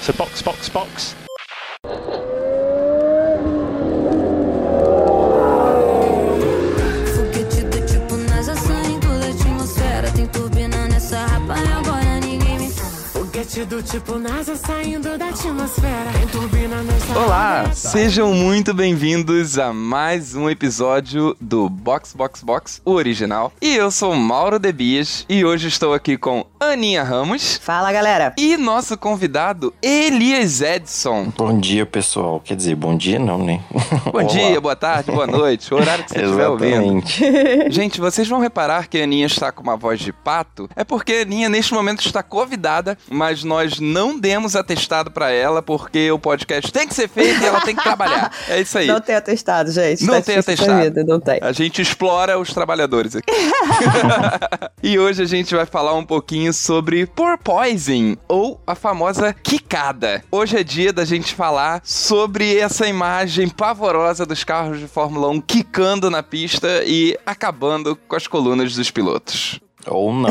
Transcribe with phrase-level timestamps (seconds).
[0.00, 1.27] So box, box, box.
[13.82, 16.10] Tipo NASA saindo da atmosfera.
[16.12, 22.82] Tem turbina nessa Olá, sejam muito bem-vindos a mais um episódio do Box Box Box,
[22.84, 23.52] o original.
[23.60, 28.34] E eu sou Mauro Debias e hoje estou aqui com Aninha Ramos Fala, galera.
[28.36, 31.32] e nosso convidado Elias Edson.
[31.36, 32.40] Bom dia, pessoal.
[32.44, 33.60] Quer dizer, bom dia não, né?
[34.12, 36.72] Bom dia, boa tarde, boa noite, o horário que você estiver ouvindo.
[36.74, 37.70] Exatamente.
[37.70, 40.68] Gente, vocês vão reparar que a Aninha está com uma voz de pato.
[40.74, 45.60] É porque a Aninha, neste momento, está convidada, mas nós não demos atestado pra ela,
[45.62, 48.32] porque o podcast tem que ser feito e ela tem que trabalhar.
[48.48, 48.86] É isso aí.
[48.86, 50.04] Não tem atestado, gente.
[50.04, 50.82] Não Tá tem atestado.
[50.82, 51.38] Vida, não tem.
[51.42, 53.30] A gente explora os trabalhadores aqui.
[54.82, 60.22] e hoje a gente vai falar um pouquinho sobre porpoising, ou a famosa quicada.
[60.30, 65.40] Hoje é dia da gente falar sobre essa imagem pavorosa dos carros de Fórmula 1
[65.42, 69.60] quicando na pista e acabando com as colunas dos pilotos.
[69.90, 70.28] Ou não.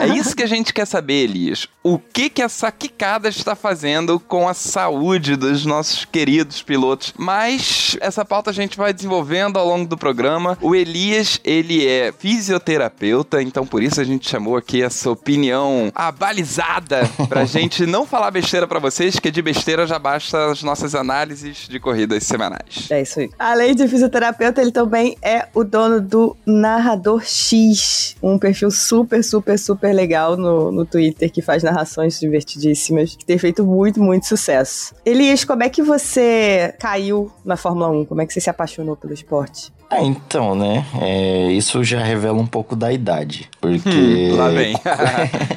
[0.00, 1.68] É isso que a gente quer saber, Elias.
[1.82, 7.12] O que que essa quicada está fazendo com a saúde dos nossos queridos pilotos?
[7.16, 10.56] Mas essa pauta a gente vai desenvolvendo ao longo do programa.
[10.62, 17.08] O Elias, ele é fisioterapeuta, então por isso a gente chamou aqui essa opinião abalizada
[17.28, 21.68] pra gente não falar besteira pra vocês, que de besteira já basta as nossas análises
[21.68, 22.88] de corridas semanais.
[22.90, 23.30] É isso aí.
[23.38, 29.58] Além de fisioterapeuta, ele também é o dono do Narrador X, um perfil super, super,
[29.58, 34.94] super legal no, no Twitter que faz narrações divertidíssimas, que tem feito muito, muito sucesso.
[35.04, 38.04] Elias, como é que você caiu na Fórmula 1?
[38.06, 39.72] Como é que você se apaixonou pelo esporte?
[39.90, 40.84] Ah, então, né?
[41.00, 43.48] é, isso já revela um pouco da idade.
[43.60, 44.32] Porque.
[44.34, 44.74] Lá vem.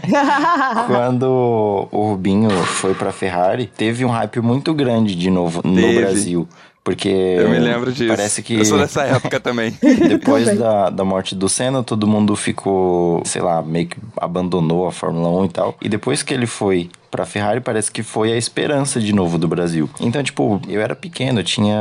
[0.87, 5.99] Quando o Rubinho foi pra Ferrari, teve um hype muito grande de novo no Teve.
[5.99, 6.47] Brasil.
[6.87, 7.09] Porque.
[7.09, 8.07] Eu me lembro disso.
[8.07, 8.53] Parece que.
[8.53, 9.73] Eu sou dessa época também.
[10.07, 14.91] Depois da, da morte do Senna, todo mundo ficou, sei lá, meio que abandonou a
[14.93, 15.77] Fórmula 1 e tal.
[15.81, 19.47] E depois que ele foi pra Ferrari, parece que foi a esperança de novo do
[19.47, 19.89] Brasil.
[19.99, 21.77] Então, tipo, eu era pequeno, eu tinha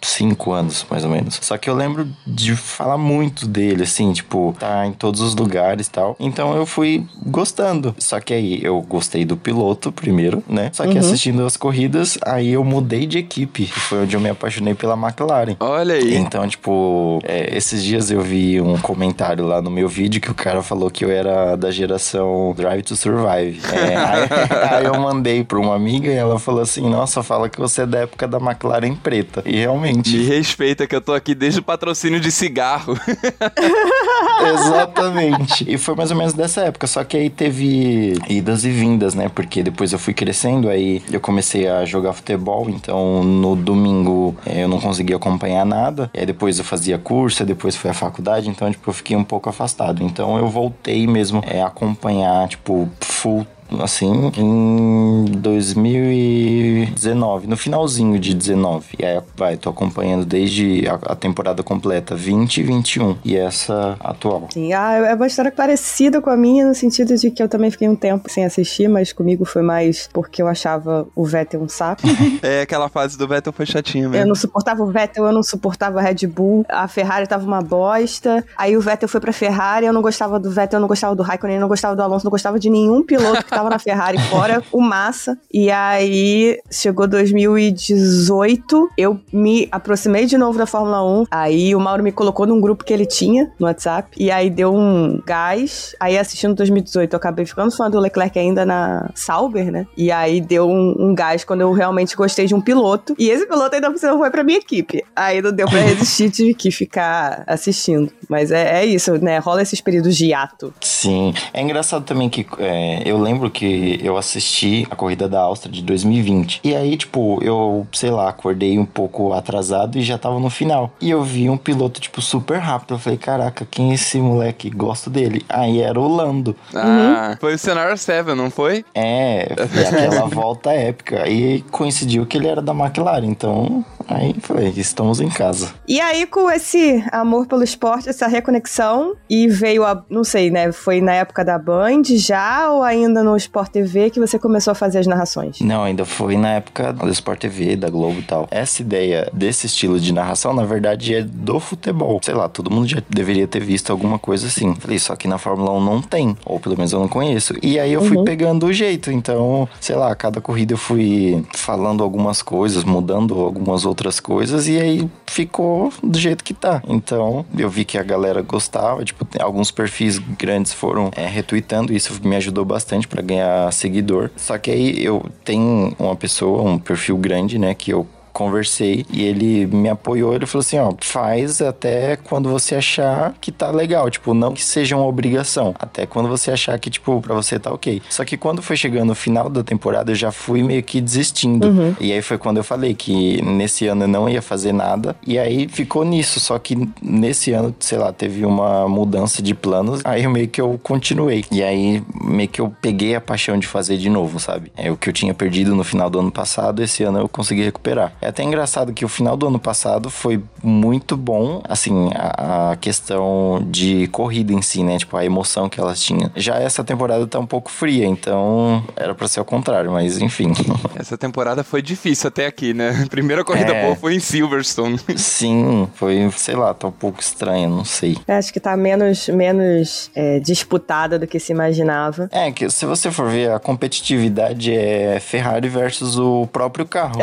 [0.00, 1.38] 5 anos, mais ou menos.
[1.40, 5.86] Só que eu lembro de falar muito dele, assim, tipo, tá em todos os lugares
[5.86, 6.16] e tal.
[6.18, 7.94] Então eu fui gostando.
[7.98, 10.70] Só que aí eu gostei do piloto primeiro, né?
[10.72, 13.66] Só que assistindo as corridas, aí eu mudei de equipe.
[13.66, 15.56] Foi onde eu me apaixonei pela McLaren.
[15.60, 16.14] Olha aí.
[16.14, 20.34] Então, tipo, é, esses dias eu vi um comentário lá no meu vídeo que o
[20.34, 23.60] cara falou que eu era da geração Drive to Survive.
[23.72, 23.96] É,
[24.70, 27.86] aí, eu mandei pra uma amiga e ela falou assim: Nossa, fala que você é
[27.86, 29.42] da época da McLaren preta.
[29.46, 32.98] E Me realmente, respeita que eu tô aqui desde o patrocínio de cigarro.
[34.54, 35.64] exatamente.
[35.68, 36.86] E foi mais ou menos dessa época.
[36.86, 39.28] Só que aí teve idas e vindas, né?
[39.28, 42.68] Porque depois eu fui crescendo, aí eu comecei a jogar futebol.
[42.68, 46.10] Então no domingo eh, eu não conseguia acompanhar nada.
[46.14, 48.48] E aí depois eu fazia curso, depois fui à faculdade.
[48.48, 50.02] Então, tipo, eu fiquei um pouco afastado.
[50.02, 53.46] Então eu voltei mesmo eh, a acompanhar, tipo, full
[53.80, 58.86] assim, em 2019, no finalzinho de 19.
[58.98, 63.16] E aí, vai, tô acompanhando desde a, a temporada completa 20 e 21.
[63.24, 64.48] E essa atual.
[64.52, 67.70] Sim, ah, é uma história parecida com a minha, no sentido de que eu também
[67.70, 71.68] fiquei um tempo sem assistir, mas comigo foi mais porque eu achava o Vettel um
[71.68, 72.02] saco.
[72.42, 74.28] É, aquela fase do Vettel foi chatinha Eu mesmo.
[74.28, 78.44] não suportava o Vettel, eu não suportava a Red Bull, a Ferrari tava uma bosta.
[78.56, 81.22] Aí o Vettel foi pra Ferrari, eu não gostava do Vettel, eu não gostava do
[81.22, 84.18] Raikkonen, eu não gostava do Alonso, não gostava de nenhum piloto que tava na Ferrari,
[84.30, 85.38] fora o Massa.
[85.52, 91.24] E aí chegou 2018, eu me aproximei de novo da Fórmula 1.
[91.30, 94.74] Aí o Mauro me colocou num grupo que ele tinha no WhatsApp, e aí deu
[94.74, 95.94] um gás.
[95.98, 99.86] Aí assistindo 2018, eu acabei ficando fã do Leclerc ainda na Sauber, né?
[99.96, 103.14] E aí deu um, um gás quando eu realmente gostei de um piloto.
[103.18, 105.04] E esse piloto ainda cima foi pra minha equipe.
[105.14, 108.12] Aí não deu pra resistir, tive que ficar assistindo.
[108.28, 109.38] Mas é, é isso, né?
[109.38, 110.74] Rola esses períodos de hiato.
[110.80, 111.32] Sim.
[111.52, 115.82] É engraçado também que é, eu lembro que eu assisti a corrida da Áustria de
[115.82, 116.60] 2020.
[116.64, 120.92] E aí, tipo, eu, sei lá, acordei um pouco atrasado e já tava no final.
[121.00, 122.94] E eu vi um piloto, tipo, super rápido.
[122.94, 124.70] Eu falei, caraca, quem é esse moleque?
[124.70, 125.44] Gosto dele.
[125.48, 126.56] Aí era o Lando.
[126.74, 128.84] Ah, foi o Scenario 7, não foi?
[128.94, 131.28] É, foi aquela volta épica.
[131.28, 135.72] E coincidiu que ele era da McLaren, então Aí falei, estamos em casa.
[135.86, 140.72] E aí, com esse amor pelo esporte, essa reconexão, e veio a, não sei, né?
[140.72, 144.74] Foi na época da Band já ou ainda no Sport TV que você começou a
[144.74, 145.60] fazer as narrações?
[145.60, 148.46] Não, ainda foi na época do Sport TV, da Globo e tal.
[148.50, 152.20] Essa ideia desse estilo de narração, na verdade, é do futebol.
[152.22, 154.74] Sei lá, todo mundo já deveria ter visto alguma coisa assim.
[154.74, 157.54] Falei, só que na Fórmula 1 não tem, ou pelo menos eu não conheço.
[157.62, 158.24] E aí eu fui Uhum.
[158.24, 163.84] pegando o jeito, então, sei lá, cada corrida eu fui falando algumas coisas, mudando algumas
[163.86, 166.82] outras coisas, e aí ficou do jeito que tá.
[166.86, 172.12] Então, eu vi que a galera gostava, tipo, alguns perfis grandes foram é, retweetando, isso
[172.22, 174.30] me ajudou bastante pra ganhar seguidor.
[174.36, 179.22] Só que aí eu tenho uma pessoa, um perfil grande, né, que eu conversei e
[179.22, 180.34] ele me apoiou.
[180.34, 184.10] Ele falou assim: ó, faz até quando você achar que tá legal.
[184.10, 185.74] Tipo, não que seja uma obrigação.
[185.78, 188.02] Até quando você achar que, tipo, pra você tá ok.
[188.08, 191.96] Só que quando foi chegando no final da temporada, eu já fui meio que desistindo.
[192.00, 195.16] E aí foi quando eu falei que nesse ano eu não ia fazer nada.
[195.26, 196.40] E aí ficou nisso.
[196.40, 200.00] Só que nesse ano, sei lá, teve uma mudança de planos.
[200.04, 201.44] Aí meio que eu continuei.
[201.50, 204.72] E aí meio que eu peguei a paixão de fazer de novo, sabe?
[204.76, 207.62] É o que eu tinha perdido no final do ano passado, esse ano eu consegui
[207.62, 208.12] recuperar.
[208.22, 212.76] É até engraçado que o final do ano passado foi muito bom, assim, a, a
[212.76, 214.96] questão de corrida em si, né?
[214.96, 216.30] Tipo, a emoção que elas tinham.
[216.36, 220.52] Já essa temporada tá um pouco fria, então era pra ser o contrário, mas enfim.
[220.94, 223.06] Essa temporada foi difícil até aqui, né?
[223.10, 223.82] Primeira corrida É.
[223.84, 225.00] boa foi em Silverstone.
[225.16, 228.16] Sim, foi, sei lá, tá um pouco estranho, não sei.
[228.28, 232.28] Eu Acho que tá menos, menos é, disputada do que se imaginava.
[232.30, 237.20] É, que se você for ver, a competitividade é Ferrari versus o próprio carro.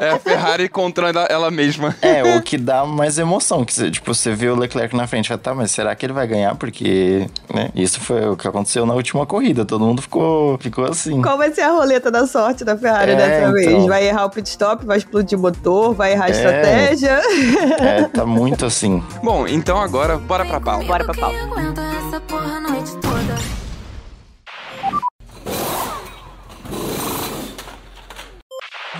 [0.00, 1.94] É a Ferrari contra ela- mesma.
[2.02, 3.64] É, o que dá mais emoção.
[3.64, 6.12] Que, você- tipo, você vê o Leclerc na frente, fala, tá, mas será que ele
[6.12, 6.54] vai ganhar?
[6.56, 9.64] Porque, né, isso foi o que aconteceu na última corrida.
[9.64, 11.22] Todo mundo ficou, ficou assim.
[11.22, 13.66] Qual vai ser a roleta da sorte da Ferrari É, dessa vez?
[13.68, 13.86] então.
[13.86, 16.32] Vai errar o pit stop, vai explodir o motor, vai errar a É.
[16.32, 17.20] estratégia?
[17.80, 19.02] É, tá muito assim.
[19.22, 20.82] Bom, então agora bora pra pau.
[20.84, 21.32] Bora pra pau.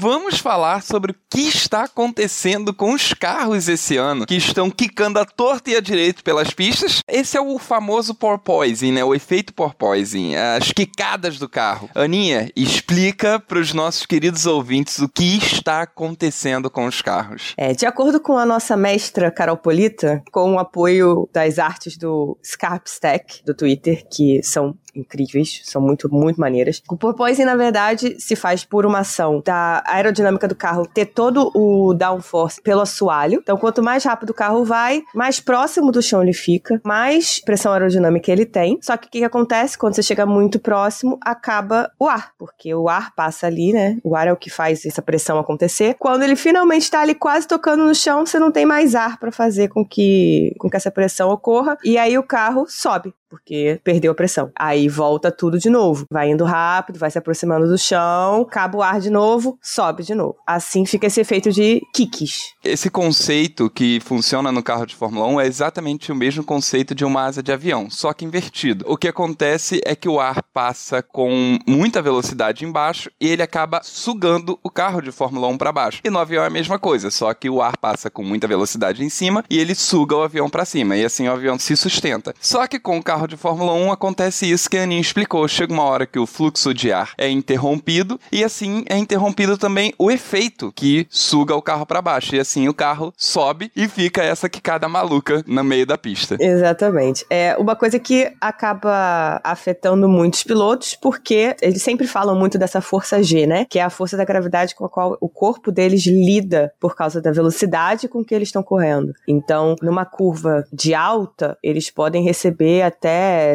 [0.00, 5.18] Vamos falar sobre o que está acontecendo com os carros esse ano, que estão quicando
[5.18, 7.00] à torta e à direita pelas pistas.
[7.08, 9.04] Esse é o famoso porpoising, né?
[9.04, 11.88] O efeito porpoising, as quicadas do carro.
[11.94, 17.54] Aninha, explica para os nossos queridos ouvintes o que está acontecendo com os carros.
[17.56, 22.38] É, de acordo com a nossa mestra Carol Polita, com o apoio das artes do
[22.44, 26.82] Scarp Stack do Twitter, que são incríveis, são muito, muito maneiras.
[26.90, 31.50] O porpoising, na verdade, se faz por uma ação da aerodinâmica do carro ter todo
[31.54, 33.40] o downforce pelo assoalho.
[33.42, 37.72] Então, quanto mais rápido o carro vai, mais próximo do chão ele fica, mais pressão
[37.72, 38.78] aerodinâmica ele tem.
[38.80, 39.78] Só que o que, que acontece?
[39.78, 43.98] Quando você chega muito próximo, acaba o ar, porque o ar passa ali, né?
[44.02, 45.94] O ar é o que faz essa pressão acontecer.
[45.98, 49.32] Quando ele finalmente está ali quase tocando no chão, você não tem mais ar para
[49.32, 51.76] fazer com que, com que essa pressão ocorra.
[51.84, 54.50] E aí o carro sobe porque perdeu a pressão.
[54.58, 56.04] Aí volta tudo de novo.
[56.10, 60.14] Vai indo rápido, vai se aproximando do chão, acaba o ar de novo, sobe de
[60.14, 60.36] novo.
[60.46, 62.54] Assim fica esse efeito de kicks.
[62.64, 67.04] Esse conceito que funciona no carro de Fórmula 1 é exatamente o mesmo conceito de
[67.04, 68.84] uma asa de avião, só que invertido.
[68.88, 73.80] O que acontece é que o ar passa com muita velocidade embaixo e ele acaba
[73.82, 76.00] sugando o carro de Fórmula 1 para baixo.
[76.04, 79.04] E no avião é a mesma coisa, só que o ar passa com muita velocidade
[79.04, 82.34] em cima e ele suga o avião para cima, e assim o avião se sustenta.
[82.40, 85.46] Só que com o carro de Fórmula 1 acontece isso que a Aninha explicou.
[85.48, 89.94] Chega uma hora que o fluxo de ar é interrompido e assim é interrompido também
[89.98, 92.34] o efeito que suga o carro para baixo.
[92.34, 96.36] E assim o carro sobe e fica essa quicada maluca no meio da pista.
[96.40, 97.24] Exatamente.
[97.30, 103.22] É uma coisa que acaba afetando muitos pilotos, porque eles sempre falam muito dessa força
[103.22, 103.64] G, né?
[103.64, 107.20] Que é a força da gravidade com a qual o corpo deles lida por causa
[107.20, 109.14] da velocidade com que eles estão correndo.
[109.28, 113.05] Então, numa curva de alta, eles podem receber até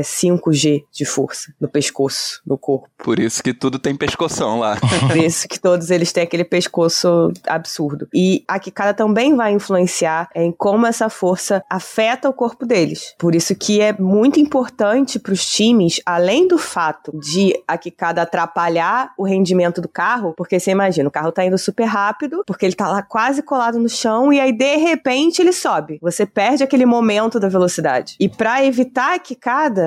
[0.01, 2.87] 5G de força no pescoço, no corpo.
[2.97, 4.77] Por isso que tudo tem pescoção lá.
[5.07, 8.07] Por isso que todos eles têm aquele pescoço absurdo.
[8.13, 13.15] E a quicada também vai influenciar em como essa força afeta o corpo deles.
[13.17, 18.21] Por isso que é muito importante para os times, além do fato de a quicada
[18.21, 22.65] atrapalhar o rendimento do carro, porque você imagina, o carro tá indo super rápido, porque
[22.65, 25.97] ele tá lá quase colado no chão e aí de repente ele sobe.
[26.01, 28.15] Você perde aquele momento da velocidade.
[28.19, 29.40] E para evitar que quicada,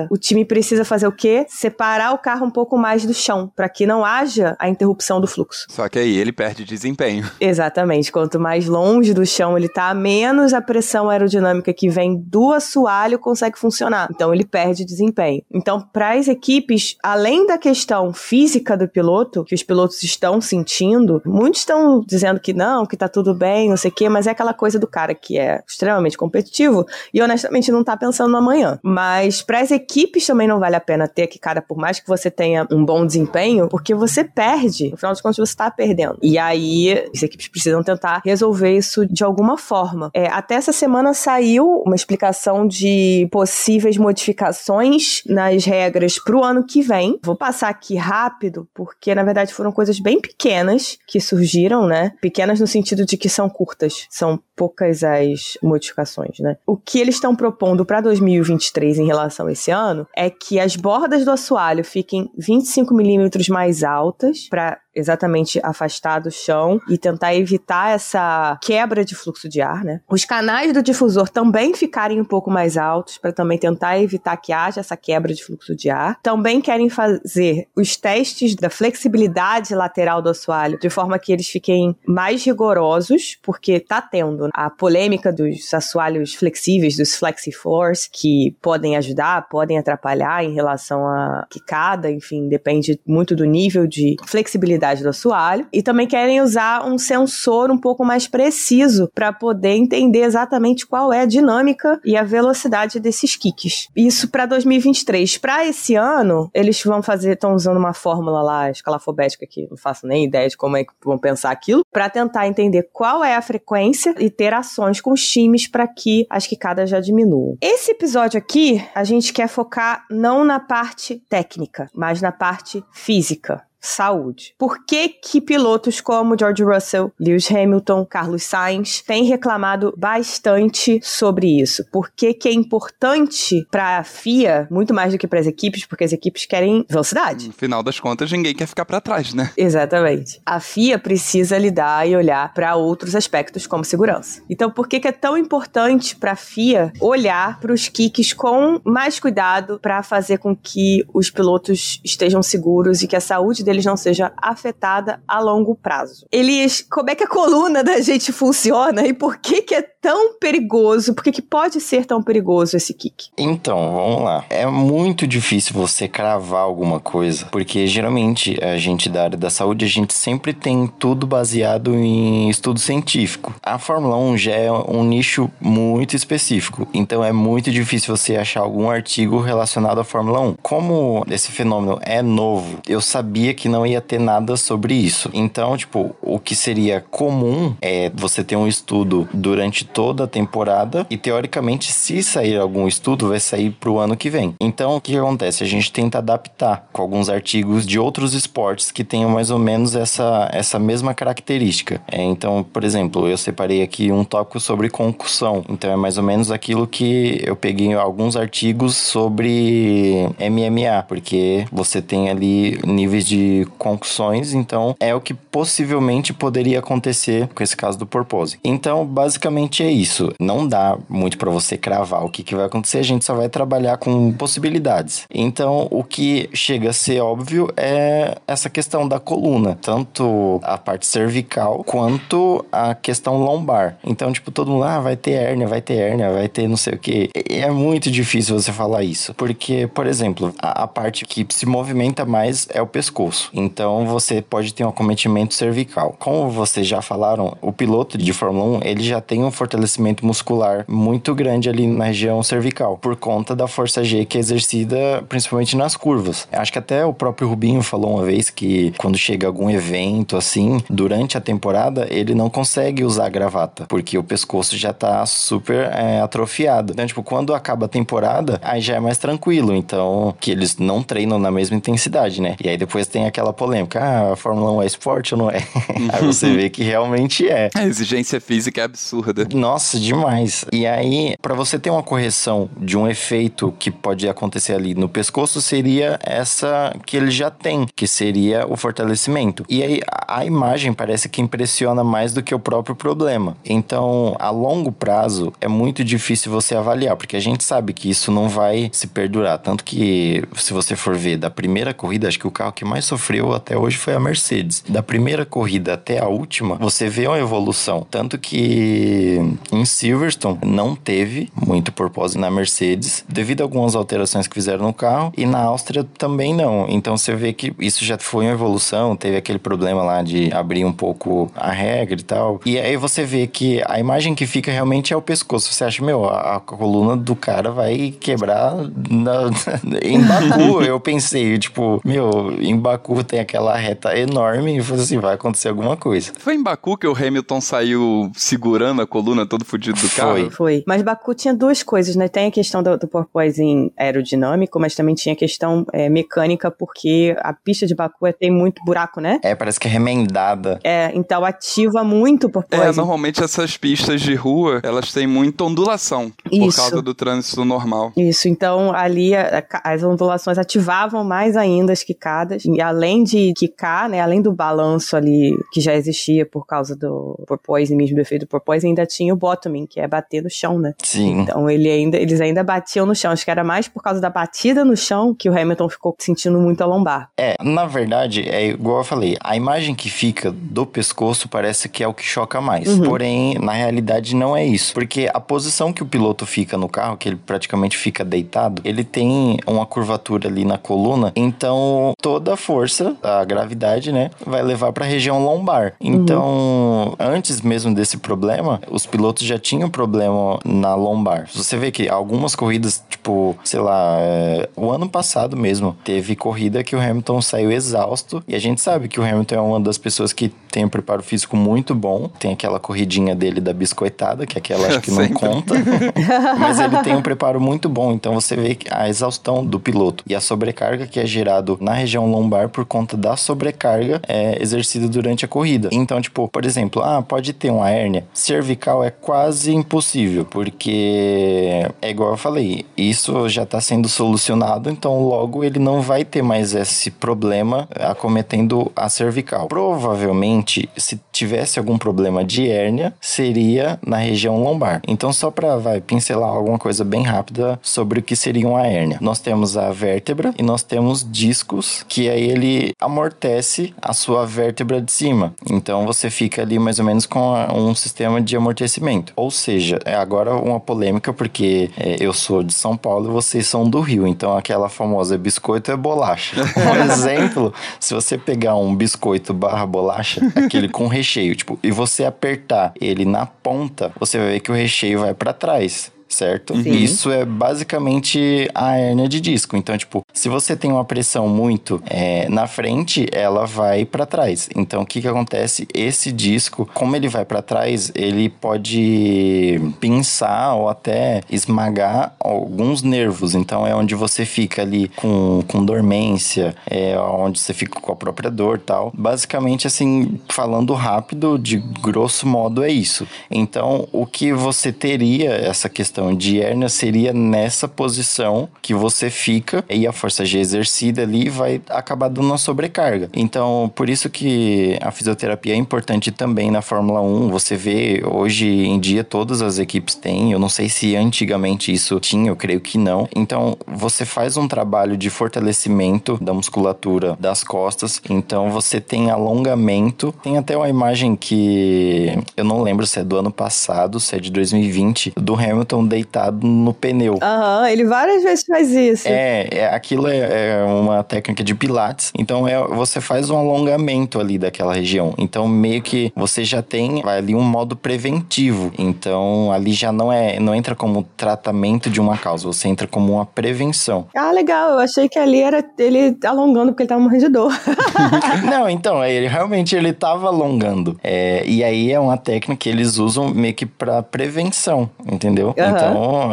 [0.09, 1.45] o time precisa fazer o quê?
[1.47, 5.27] Separar o carro um pouco mais do chão, para que não haja a interrupção do
[5.27, 5.65] fluxo.
[5.69, 7.29] Só que aí ele perde desempenho.
[7.39, 8.11] Exatamente.
[8.11, 13.17] Quanto mais longe do chão ele tá, menos a pressão aerodinâmica que vem do assoalho
[13.17, 14.09] consegue funcionar.
[14.11, 15.41] Então ele perde desempenho.
[15.53, 21.21] Então, para as equipes, além da questão física do piloto, que os pilotos estão sentindo,
[21.25, 24.31] muitos estão dizendo que não, que tá tudo bem, não sei o quê, mas é
[24.31, 28.79] aquela coisa do cara que é extremamente competitivo e honestamente não tá pensando no amanhã.
[28.83, 32.07] Mas para as equipes também não vale a pena ter que, cara, por mais que
[32.07, 34.89] você tenha um bom desempenho, porque você perde.
[34.91, 36.17] No final de contas, você tá perdendo.
[36.21, 40.09] E aí, as equipes precisam tentar resolver isso de alguma forma.
[40.13, 46.81] É, até essa semana saiu uma explicação de possíveis modificações nas regras pro ano que
[46.81, 47.19] vem.
[47.23, 52.13] Vou passar aqui rápido, porque na verdade foram coisas bem pequenas que surgiram, né?
[52.21, 54.07] Pequenas no sentido de que são curtas.
[54.09, 56.57] São poucas as modificações, né?
[56.65, 60.75] O que eles estão propondo para 2023 em relação a esse ano é que as
[60.75, 67.35] bordas do assoalho fiquem 25 milímetros mais altas para exatamente afastar do chão e tentar
[67.35, 70.01] evitar essa quebra de fluxo de ar, né?
[70.09, 74.53] Os canais do difusor também ficarem um pouco mais altos para também tentar evitar que
[74.53, 76.19] haja essa quebra de fluxo de ar.
[76.21, 81.95] Também querem fazer os testes da flexibilidade lateral do assoalho de forma que eles fiquem
[82.07, 89.47] mais rigorosos, porque tá tendo a polêmica dos assoalhos flexíveis, dos flexifloors, que podem ajudar,
[89.49, 95.67] podem atrapalhar em relação à quicada, enfim, depende muito do nível de flexibilidade do assoalho
[95.71, 101.11] e também querem usar um sensor um pouco mais preciso para poder entender exatamente qual
[101.11, 103.87] é a dinâmica e a velocidade desses kicks.
[103.95, 105.37] Isso para 2023.
[105.37, 110.07] Para esse ano, eles vão fazer, estão usando uma fórmula lá escalafobética que não faço
[110.07, 113.41] nem ideia de como é que vão pensar aquilo, para tentar entender qual é a
[113.41, 117.57] frequência e ter ações com os times para que as quicadas já diminuam.
[117.61, 123.63] Esse episódio aqui, a gente quer focar não na parte técnica, mas na parte física
[123.85, 124.53] saúde.
[124.57, 131.61] Por que que pilotos como George Russell, Lewis Hamilton, Carlos Sainz têm reclamado bastante sobre
[131.61, 131.85] isso?
[131.91, 135.85] Por que que é importante para a FIA, muito mais do que para as equipes,
[135.85, 137.47] porque as equipes querem velocidade.
[137.47, 139.51] No final das contas, ninguém quer ficar para trás, né?
[139.57, 140.41] Exatamente.
[140.45, 144.41] A FIA precisa lidar e olhar para outros aspectos como segurança.
[144.49, 148.79] Então, por que que é tão importante para a FIA olhar para os kicks com
[148.83, 153.74] mais cuidado para fazer com que os pilotos estejam seguros e que a saúde deles
[153.83, 156.25] não seja afetada a longo prazo.
[156.31, 160.35] Eles, como é que a coluna da gente funciona e por que que é tão
[160.39, 161.15] perigoso?
[161.15, 163.29] Por que que pode ser tão perigoso esse kick?
[163.37, 164.45] Então, vamos lá.
[164.49, 169.83] É muito difícil você cravar alguma coisa, porque geralmente a gente da área da saúde,
[169.83, 173.53] a gente sempre tem tudo baseado em estudo científico.
[173.63, 178.61] A Fórmula 1 já é um nicho muito específico, então é muito difícil você achar
[178.61, 180.55] algum artigo relacionado à Fórmula 1.
[180.61, 185.29] Como esse fenômeno é novo, eu sabia que não ia ter nada sobre isso.
[185.33, 191.05] Então, tipo, o que seria comum é você ter um estudo durante toda a temporada
[191.09, 194.55] e teoricamente, se sair algum estudo, vai sair pro ano que vem.
[194.59, 195.63] Então, o que acontece?
[195.63, 199.95] A gente tenta adaptar com alguns artigos de outros esportes que tenham mais ou menos
[199.95, 202.01] essa, essa mesma característica.
[202.11, 205.63] É, então, por exemplo, eu separei aqui um tópico sobre concussão.
[205.69, 212.01] Então, é mais ou menos aquilo que eu peguei alguns artigos sobre MMA, porque você
[212.01, 213.44] tem ali níveis de
[213.77, 218.59] concussões, então é o que possivelmente poderia acontecer com esse caso do porpose.
[218.63, 220.33] Então, basicamente é isso.
[220.39, 223.49] Não dá muito para você cravar o que, que vai acontecer, a gente só vai
[223.49, 225.25] trabalhar com possibilidades.
[225.33, 231.05] Então, o que chega a ser óbvio é essa questão da coluna, tanto a parte
[231.05, 233.97] cervical quanto a questão lombar.
[234.03, 236.93] Então, tipo, todo mundo, ah, vai ter hérnia, vai ter hérnia, vai ter não sei
[236.93, 237.29] o que.
[237.49, 242.25] É muito difícil você falar isso, porque, por exemplo, a, a parte que se movimenta
[242.25, 243.34] mais é o pescoço.
[243.53, 246.15] Então você pode ter um acometimento cervical.
[246.19, 250.85] Como vocês já falaram, o piloto de Fórmula 1 ele já tem um fortalecimento muscular
[250.87, 255.75] muito grande ali na região cervical, por conta da força G que é exercida principalmente
[255.75, 256.47] nas curvas.
[256.51, 260.81] Acho que até o próprio Rubinho falou uma vez que quando chega algum evento assim,
[260.89, 266.21] durante a temporada, ele não consegue usar gravata, porque o pescoço já tá super é,
[266.21, 266.93] atrofiado.
[266.93, 269.75] Então, tipo, quando acaba a temporada, aí já é mais tranquilo.
[269.75, 272.55] Então, que eles não treinam na mesma intensidade, né?
[272.63, 275.49] E aí depois tem tem aquela polêmica, ah, a Fórmula 1 é esporte ou não
[275.49, 275.57] é?
[276.13, 277.69] aí você vê que realmente é.
[277.73, 279.47] A exigência física é absurda.
[279.53, 280.65] Nossa, demais.
[280.71, 285.09] E aí, para você ter uma correção de um efeito que pode acontecer ali no
[285.09, 289.65] pescoço, seria essa que ele já tem, que seria o fortalecimento.
[289.67, 293.57] E aí, a imagem parece que impressiona mais do que o próprio problema.
[293.65, 298.31] Então, a longo prazo, é muito difícil você avaliar, porque a gente sabe que isso
[298.31, 299.57] não vai se perdurar.
[299.57, 303.05] Tanto que, se você for ver da primeira corrida, acho que o carro que mais
[303.05, 303.14] sofreu
[303.55, 304.83] até hoje foi a Mercedes.
[304.87, 308.05] Da primeira corrida até a última, você vê uma evolução.
[308.09, 309.39] Tanto que
[309.71, 314.93] em Silverstone não teve muito propósito na Mercedes, devido a algumas alterações que fizeram no
[314.93, 316.87] carro, e na Áustria também não.
[316.89, 320.85] Então você vê que isso já foi uma evolução, teve aquele problema lá de abrir
[320.85, 322.61] um pouco a regra e tal.
[322.65, 325.73] E aí você vê que a imagem que fica realmente é o pescoço.
[325.73, 328.75] Você acha, meu, a, a coluna do cara vai quebrar
[329.09, 329.49] na,
[330.01, 330.81] em Baku.
[330.81, 335.69] eu pensei, tipo, meu, em Baku tem aquela reta enorme e falei assim, vai acontecer
[335.69, 336.31] alguma coisa.
[336.39, 340.33] Foi em Baku que o Hamilton saiu segurando a coluna todo fudido do carro?
[340.35, 340.49] Foi.
[340.49, 340.83] Foi.
[340.87, 342.27] Mas Baku tinha duas coisas, né?
[342.27, 347.35] Tem a questão do, do porpoising aerodinâmico, mas também tinha a questão é, mecânica, porque
[347.39, 349.39] a pista de Baku é, tem muito buraco, né?
[349.43, 350.79] É, parece que é remendada.
[350.83, 352.85] É, então ativa muito o porpoising.
[352.85, 356.77] É, normalmente essas pistas de rua, elas têm muita ondulação por Isso.
[356.77, 358.11] causa do trânsito normal.
[358.17, 363.53] Isso, então ali a- a- as ondulações ativavam mais ainda as quicadas, e além de
[363.55, 368.21] quicar, né, além do balanço ali que já existia por causa do porpoising, mesmo do
[368.21, 370.93] efeito do porpoising, ainda tinha o bottoming, que é bater no chão, né?
[371.03, 371.41] Sim.
[371.41, 374.29] Então ele ainda, eles ainda batiam no chão, acho que era mais por causa da
[374.29, 377.29] batida no chão que o Hamilton ficou sentindo muito a lombar.
[377.37, 382.03] É, na verdade, é igual eu falei, a imagem que fica do pescoço parece que
[382.03, 382.87] é o que choca mais.
[382.87, 383.03] Uhum.
[383.03, 384.93] Porém, na realidade, não é isso.
[384.93, 389.03] Porque a posição que o piloto fica no carro, que ele praticamente fica deitado, ele
[389.03, 392.84] tem uma curvatura ali na coluna, então toda a força,
[393.23, 395.93] a gravidade, né, vai levar para a região lombar.
[395.99, 401.47] Então, antes mesmo desse problema, os pilotos já tinham problema na lombar.
[401.53, 406.83] Você vê que algumas corridas, tipo, sei lá, é, o ano passado mesmo, teve corrida
[406.83, 408.43] que o Hamilton saiu exausto.
[408.47, 411.23] E a gente sabe que o Hamilton é uma das pessoas que tem um preparo
[411.23, 412.29] físico muito bom.
[412.39, 415.73] Tem aquela corridinha dele da biscoitada, que aquela acho que não conta.
[416.59, 418.11] Mas ele tem um preparo muito bom.
[418.11, 421.93] Então você vê que a exaustão do piloto e a sobrecarga que é gerado na
[421.93, 425.87] região lombar por conta da sobrecarga é exercida durante a corrida.
[425.93, 432.09] Então, tipo, por exemplo, ah, pode ter uma hérnia cervical é quase impossível, porque é
[432.09, 436.75] igual eu falei, isso já está sendo solucionado, então logo ele não vai ter mais
[436.75, 439.67] esse problema acometendo a cervical.
[439.67, 445.01] Provavelmente, se tivesse algum problema de hérnia, seria na região lombar.
[445.07, 449.17] Então, só para vai pincelar alguma coisa bem rápida sobre o que seria uma hérnia.
[449.21, 455.01] Nós temos a vértebra e nós temos discos que aí ele amortece a sua vértebra
[455.01, 455.53] de cima.
[455.69, 459.33] Então você fica ali mais ou menos com um sistema de amortecimento.
[459.35, 463.67] Ou seja, é agora uma polêmica porque é, eu sou de São Paulo e vocês
[463.67, 464.25] são do Rio.
[464.25, 466.55] Então aquela famosa biscoito é bolacha.
[466.85, 472.23] Um exemplo, se você pegar um biscoito barra bolacha, aquele com recheio, tipo, e você
[472.23, 476.11] apertar ele na ponta, você vai ver que o recheio vai para trás.
[476.35, 476.75] Certo?
[476.75, 476.91] Sim.
[476.91, 479.77] Isso é basicamente a hérnia de disco.
[479.77, 484.67] Então, tipo, se você tem uma pressão muito é, na frente, ela vai para trás.
[484.75, 485.87] Então, o que que acontece?
[485.93, 493.55] Esse disco, como ele vai para trás, ele pode pinçar ou até esmagar alguns nervos.
[493.55, 498.15] Então, é onde você fica ali com, com dormência, é onde você fica com a
[498.15, 499.09] própria dor tal.
[499.15, 503.25] Basicamente, assim, falando rápido, de grosso modo, é isso.
[503.49, 509.83] Então, o que você teria, essa questão de hérnia, seria nessa posição que você fica
[509.89, 513.29] e a força G exercida ali vai acabar dando uma sobrecarga.
[513.33, 517.49] Então, por isso que a fisioterapia é importante também na Fórmula 1.
[517.49, 520.51] Você vê, hoje em dia, todas as equipes têm.
[520.51, 523.27] Eu não sei se antigamente isso tinha, eu creio que não.
[523.35, 528.21] Então, você faz um trabalho de fortalecimento da musculatura das costas.
[528.29, 530.33] Então, você tem alongamento.
[530.43, 534.39] Tem até uma imagem que eu não lembro se é do ano passado, se é
[534.39, 537.37] de 2020, do Hamilton deitado no pneu.
[537.41, 539.27] Aham, ele várias vezes faz isso.
[539.27, 542.31] É, é, aquilo é, é uma técnica de pilates.
[542.37, 545.33] Então é, você faz um alongamento ali daquela região.
[545.37, 548.93] Então meio que você já tem ali um modo preventivo.
[548.97, 553.33] Então ali já não é não entra como tratamento de uma causa, você entra como
[553.33, 554.27] uma prevenção.
[554.35, 554.91] Ah, legal.
[554.91, 557.71] Eu achei que ali era ele alongando porque ele tava morrendo de dor.
[558.63, 561.19] não, então ele realmente ele tava alongando.
[561.21, 565.73] É, e aí é uma técnica que eles usam meio que para prevenção, entendeu?
[565.77, 565.89] Aham.
[565.89, 566.04] Então,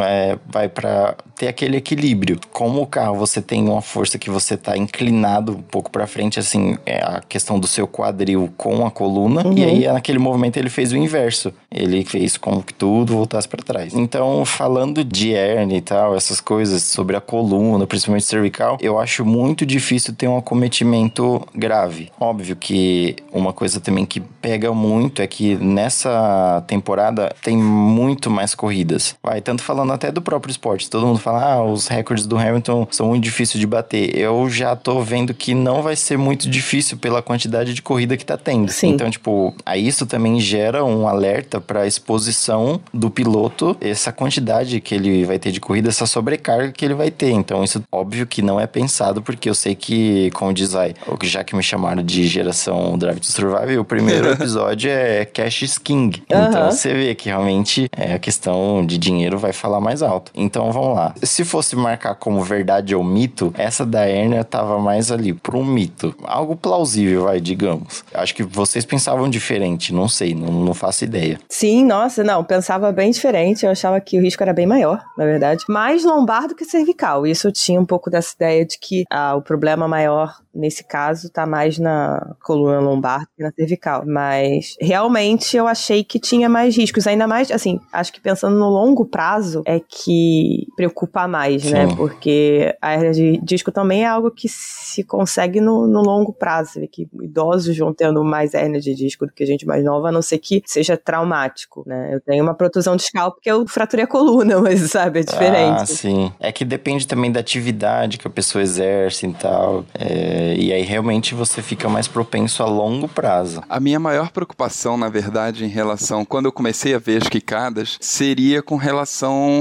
[0.03, 2.39] é, vai para ter aquele equilíbrio.
[2.51, 6.39] Como o carro você tem uma força que você tá inclinado um pouco para frente,
[6.39, 9.57] assim, é a questão do seu quadril com a coluna, Uhum.
[9.57, 11.51] e aí naquele movimento ele fez o inverso.
[11.71, 13.93] Ele fez com que tudo voltasse para trás.
[13.93, 19.25] Então, falando de hernia e tal, essas coisas sobre a coluna, principalmente cervical, eu acho
[19.25, 22.11] muito difícil ter um acometimento grave.
[22.19, 28.53] Óbvio que uma coisa também que pega muito é que nessa temporada tem muito mais
[28.55, 29.15] corridas.
[29.23, 30.89] Vai, tanto falando até do próprio esporte.
[30.89, 34.15] Todo mundo fala, ah, os recordes do Hamilton são muito difíceis de bater.
[34.17, 38.25] Eu já tô vendo que não vai ser muito difícil pela quantidade de corrida que
[38.25, 38.71] tá tendo.
[38.71, 38.89] Sim.
[38.89, 44.95] Então, tipo, aí isso também gera um alerta para exposição do piloto, essa quantidade que
[44.95, 47.31] ele vai ter de corrida, essa sobrecarga que ele vai ter.
[47.31, 50.93] Então, isso óbvio que não é pensado, porque eu sei que, como diz aí,
[51.23, 56.23] já que me chamaram de geração Drive to Survive, o primeiro episódio é Cash King.
[56.25, 56.71] Então, Aham.
[56.71, 60.31] você vê que realmente é, a questão de dinheiro vai falar mais alto.
[60.35, 61.13] Então, vamos lá.
[61.23, 65.65] Se fosse marcar como verdade ou mito, essa da hérnia tava mais ali para um
[65.65, 66.15] mito.
[66.23, 68.03] Algo plausível, vai, digamos.
[68.13, 71.39] Acho que vocês pensavam diferente, não sei, não, não faço ideia.
[71.49, 73.65] Sim, nossa, não, pensava bem diferente.
[73.65, 75.63] Eu achava que o risco era bem maior, na verdade.
[75.67, 77.25] Mais lombar do que cervical.
[77.25, 81.29] Isso eu tinha um pouco dessa ideia de que ah, o problema maior nesse caso
[81.31, 84.03] tá mais na coluna lombar do que na cervical.
[84.05, 87.07] Mas realmente eu achei que tinha mais riscos.
[87.07, 91.87] Ainda mais, assim, acho que pensando no longo prazo é que preocupa mais, né?
[91.87, 91.95] Sim.
[91.95, 96.71] Porque a hernia de disco também é algo que se consegue no, no longo prazo.
[96.71, 100.09] Você vê que idosos vão tendo mais hernia de disco do que gente mais nova,
[100.09, 102.09] a não ser que seja traumático, né?
[102.11, 105.81] Eu tenho uma protusão discal porque eu fraturei a coluna, mas sabe, é diferente.
[105.81, 106.33] Ah, sim.
[106.39, 109.85] É que depende também da atividade que a pessoa exerce e tal.
[109.93, 113.61] É, e aí realmente você fica mais propenso a longo prazo.
[113.69, 117.97] A minha maior preocupação, na verdade, em relação, quando eu comecei a ver as quicadas,
[118.01, 119.02] seria com relação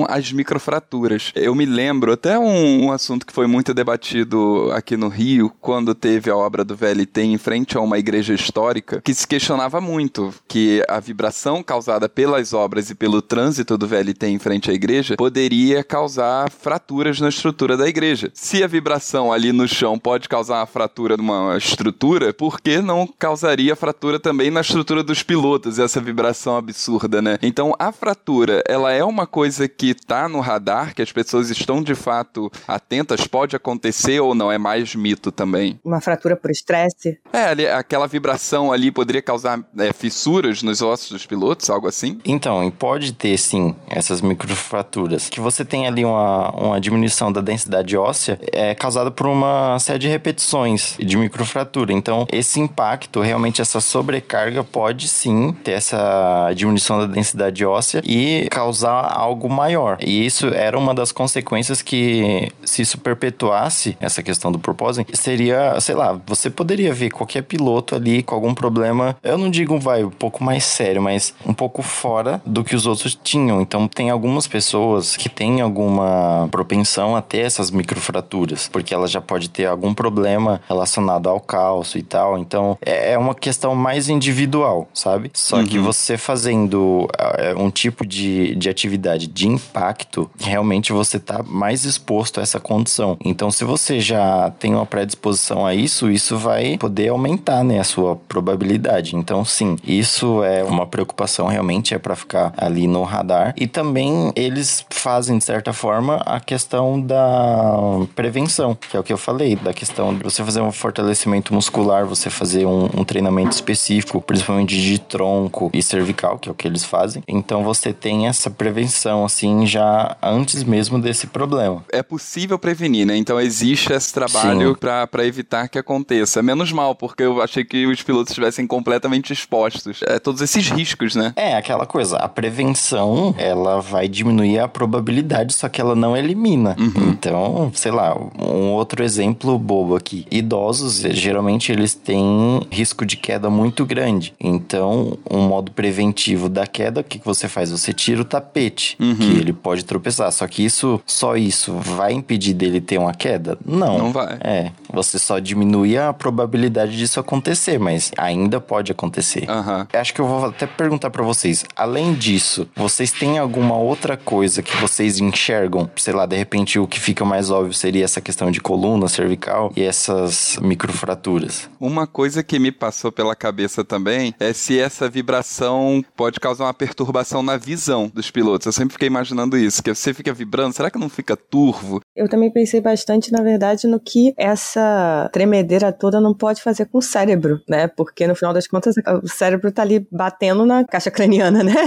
[0.08, 1.32] às microfraturas.
[1.34, 5.94] Eu me lembro, até um, um assunto que foi muito debatido aqui no Rio, quando
[5.94, 10.32] teve a obra do VLT em frente a uma igreja histórica, que se questionava muito
[10.48, 15.16] que a vibração causada pelas obras e pelo trânsito do VLT em frente à igreja
[15.16, 18.30] poderia causar fraturas na estrutura da igreja.
[18.34, 23.06] Se a vibração ali no chão pode causar uma fratura numa estrutura, por que não
[23.06, 27.38] causaria fratura também na estrutura dos pilotos, essa vibração absurda, né?
[27.42, 31.82] Então, a fratura, ela é uma coisa que tá no radar, que as pessoas estão
[31.82, 35.80] de fato atentas, pode acontecer ou não, é mais mito também.
[35.82, 37.18] Uma fratura por estresse.
[37.32, 42.18] É, ali, aquela vibração ali poderia causar é, fissuras nos ossos dos pilotos, algo assim?
[42.26, 45.30] Então, e pode ter sim essas microfraturas.
[45.30, 50.00] Que você tem ali uma, uma diminuição da densidade óssea é causada por uma série
[50.00, 51.92] de repetições de microfratura.
[51.94, 58.46] Então, esse impacto, realmente essa sobrecarga pode sim ter essa diminuição da densidade óssea e
[58.50, 59.98] causar algo maior.
[60.00, 65.78] E isso era uma das consequências que, se isso perpetuasse essa questão do propósito, seria,
[65.80, 70.04] sei lá, você poderia ver qualquer piloto ali com algum problema, eu não digo vai
[70.04, 73.60] um pouco mais sério, mas um pouco fora do que os outros tinham.
[73.60, 79.20] Então tem algumas pessoas que têm alguma propensão a ter essas microfraturas, porque ela já
[79.20, 82.38] pode ter algum problema relacionado ao cálcio e tal.
[82.38, 85.30] Então é é uma questão mais individual, sabe?
[85.34, 91.42] Só que você fazendo é, um tipo de, de atividade de impacto, realmente você tá
[91.42, 93.16] mais exposto a essa condição.
[93.24, 97.84] Então, se você já tem uma predisposição a isso, isso vai poder aumentar, né, a
[97.84, 99.16] sua probabilidade.
[99.16, 103.54] Então, sim, isso é uma preocupação realmente é para ficar ali no radar.
[103.56, 107.76] E também eles fazem de certa forma a questão da
[108.14, 112.06] prevenção, que é o que eu falei, da questão de você fazer um fortalecimento muscular,
[112.06, 116.66] você fazer um, um treinamento específico, principalmente de tronco e cervical, que é o que
[116.66, 117.22] eles fazem.
[117.26, 121.84] Então você tem essa prevenção assim já antes mesmo desse problema.
[121.90, 123.16] É possível prevenir, né?
[123.16, 126.42] Então existe esse trabalho pra evitar que aconteça.
[126.42, 131.14] Menos mal, porque eu achei que os pilotos estivessem completamente expostos a todos esses riscos,
[131.14, 131.32] né?
[131.36, 136.76] É aquela coisa, a prevenção ela vai diminuir a probabilidade, só que ela não elimina.
[137.08, 140.26] Então, sei lá, um outro exemplo bobo aqui.
[140.30, 144.34] Idosos, eh, geralmente eles têm risco de queda muito grande.
[144.40, 147.70] Então, um modo preventivo da queda, o que, que você faz?
[147.70, 150.30] Você tira o tapete, que ele pode tropeçar.
[150.32, 153.58] Só que isso, só isso, vai impedir dele ter uma queda?
[153.64, 153.98] Não.
[153.98, 154.38] Não vai.
[154.40, 159.48] É, você só diminui a probabilidade disso acontecer, mas ainda pode acontecer.
[159.48, 159.86] Aham.
[159.92, 161.64] Acho que eu vou até perguntar pra vocês.
[161.76, 165.90] Além disso, vocês têm alguma outra coisa que vocês enxergam?
[165.96, 169.72] Sei lá, de repente o que fica mais óbvio seria essa questão de coluna cervical
[169.76, 171.68] e essas microfraturas.
[171.80, 176.74] Uma coisa que me passou pela cabeça também é se essa vibração pode causar uma
[176.74, 178.66] perturbação na visão dos pilotos.
[178.72, 182.00] Eu sempre fiquei imaginando isso, que você fica vibrando, será que não fica turvo?
[182.16, 186.96] Eu também pensei bastante, na verdade, no que essa tremedeira toda não pode fazer com
[186.96, 187.86] o cérebro, né?
[187.86, 191.74] Porque no final das contas o cérebro tá ali batendo na caixa craniana, né?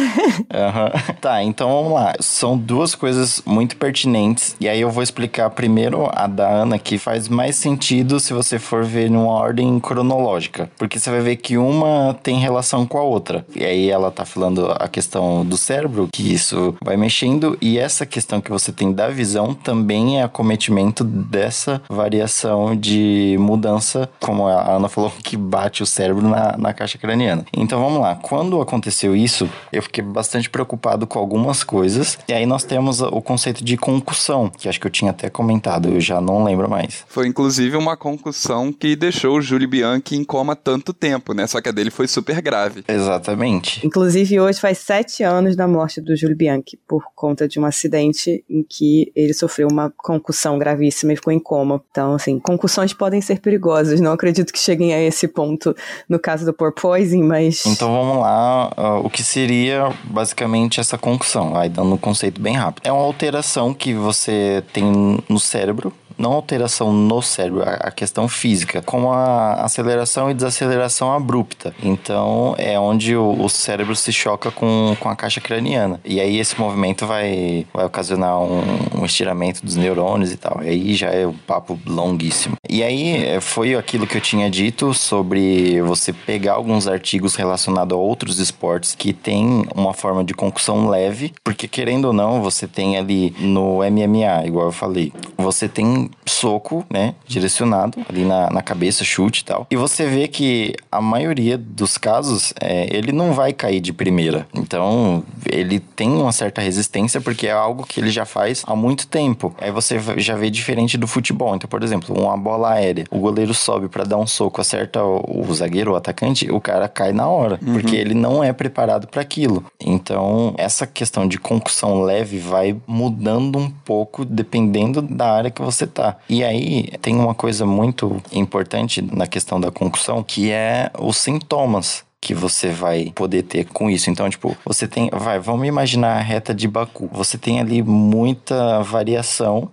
[0.56, 1.16] Uhum.
[1.20, 2.14] Tá, então vamos lá.
[2.20, 4.56] São duas coisas muito pertinentes.
[4.60, 8.58] E aí eu vou explicar primeiro a da Ana, que faz mais sentido se você
[8.58, 10.70] for ver numa ordem cronológica.
[10.78, 13.46] Porque você vai ver que uma tem relação com a outra.
[13.56, 17.58] E aí ela tá falando a questão do cérebro, que isso vai mexendo.
[17.62, 24.10] E essa questão que você tem da visão também é acometimento dessa variação de mudança,
[24.20, 27.46] como a Ana falou, que bate o cérebro na, na caixa craniana.
[27.56, 28.16] Então vamos lá.
[28.16, 32.18] Quando aconteceu isso, eu fiquei bastante preocupado com algumas coisas.
[32.28, 35.90] E aí nós temos o conceito de concussão, que acho que eu tinha até comentado,
[35.90, 37.04] eu já não lembro mais.
[37.08, 41.48] Foi inclusive uma concussão que deixou o Júlio Bianchi em coma tanto tempo, né?
[41.48, 42.84] Só que a dele foi super grave.
[42.88, 43.86] Exatamente.
[43.86, 48.44] Inclusive, hoje faz sete anos da morte do Júlio Bianchi, por conta de um acidente
[48.50, 51.82] em que ele sofreu uma concussão gravíssima e ficou em coma.
[51.92, 54.00] Então, assim, concussões podem ser perigosas.
[54.00, 55.76] Não acredito que cheguem a esse ponto
[56.10, 57.66] no caso do porpoising, mas.
[57.66, 61.56] Então vamos lá, uh, o que seria basicamente essa concussão?
[61.56, 62.86] Aí dando um conceito bem rápido.
[62.86, 68.82] É uma alteração que você tem no cérebro não alteração no cérebro, a questão física,
[68.82, 71.74] como a aceleração e desaceleração abrupta.
[71.84, 76.00] Então, é onde o, o, cérebro se choca com, com a caixa craniana.
[76.04, 78.62] E aí, esse movimento vai, vai ocasionar um,
[79.02, 80.62] um estiramento dos neurônios e tal.
[80.64, 82.56] E aí já é um papo longuíssimo.
[82.70, 87.96] E aí, é, foi aquilo que eu tinha dito sobre você pegar alguns artigos relacionados
[87.96, 92.68] a outros esportes que tem uma forma de concussão leve, porque querendo ou não, você
[92.68, 97.16] tem ali no MMA, igual eu falei, você tem soco, né?
[97.28, 99.68] Direcionado ali na, na cabeça, chute e tal.
[99.70, 104.48] E você vê que a maioria dos casos, é, ele não vai cair de primeira.
[104.54, 109.08] Então, ele tem uma certa resistência porque é algo que ele já faz há muito
[109.08, 109.54] tempo.
[109.60, 111.56] Aí você já vê diferente do futebol.
[111.56, 115.46] Então, por exemplo, uma bola aérea, o goleiro sobe para dar um soco, acerta o,
[115.48, 117.74] o zagueiro, o atacante, o cara cai na hora, uhum.
[117.74, 119.64] porque ele não é preparado para aquilo.
[119.80, 125.86] Então, essa questão de concussão leve vai mudando um pouco dependendo da área que você
[125.96, 126.18] tá.
[126.30, 132.04] E aí tem uma coisa muito importante na questão da concussão, que é os sintomas
[132.26, 134.10] que você vai poder ter com isso.
[134.10, 137.08] Então, tipo, você tem, vai, vamos imaginar a reta de Baku.
[137.14, 139.70] Você tem ali muita variação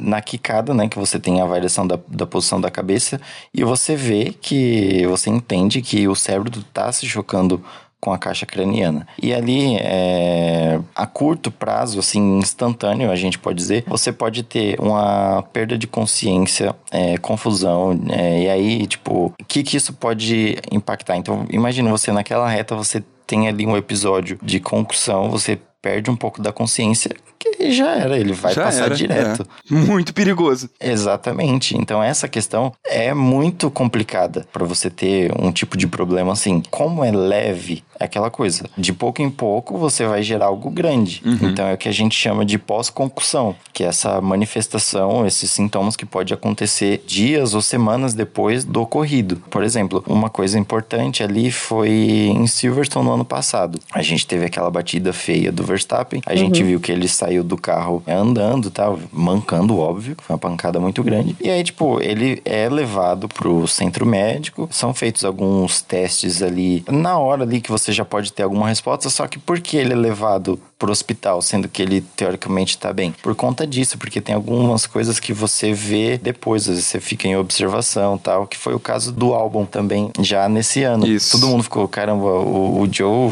[0.00, 0.88] na quicada, né?
[0.88, 3.20] Que você tem a variação da, da posição da cabeça
[3.52, 7.62] e você vê que você entende que o cérebro tá se chocando
[8.00, 9.06] com a caixa craniana.
[9.22, 14.80] E ali, é, a curto prazo, assim, instantâneo, a gente pode dizer, você pode ter
[14.80, 20.56] uma perda de consciência, é, confusão, é, e aí, tipo, o que que isso pode
[20.72, 21.16] impactar?
[21.16, 26.16] Então, imagina você naquela reta, você tem ali um episódio de concussão, você perde um
[26.16, 29.46] pouco da consciência, que já era, ele vai já passar era, direto.
[29.70, 29.74] É.
[29.74, 30.68] Muito perigoso.
[30.78, 31.76] Exatamente.
[31.76, 36.62] Então essa questão é muito complicada para você ter um tipo de problema assim.
[36.70, 38.64] Como é leve, é aquela coisa.
[38.76, 41.22] De pouco em pouco você vai gerar algo grande.
[41.24, 41.50] Uhum.
[41.50, 45.96] Então é o que a gente chama de pós-concussão, que é essa manifestação, esses sintomas
[45.96, 49.36] que pode acontecer dias ou semanas depois do ocorrido.
[49.50, 53.78] Por exemplo, uma coisa importante ali foi em Silverstone no ano passado.
[53.92, 56.20] A gente teve aquela batida feia do Verstappen.
[56.26, 56.36] A uhum.
[56.36, 58.94] gente viu que ele saiu do carro andando, tá?
[59.12, 60.16] Mancando, óbvio.
[60.20, 61.36] Foi uma pancada muito grande.
[61.40, 64.68] E aí, tipo, ele é levado pro centro médico.
[64.70, 69.08] São feitos alguns testes ali na hora ali que você já pode ter alguma resposta.
[69.08, 73.14] Só que por que ele é levado pro hospital, sendo que ele teoricamente tá bem?
[73.22, 77.28] Por conta disso, porque tem algumas coisas que você vê depois, às vezes você fica
[77.28, 81.06] em observação tal, que foi o caso do álbum também, já nesse ano.
[81.06, 81.32] Isso.
[81.32, 83.30] Todo mundo ficou, caramba, o, o Joe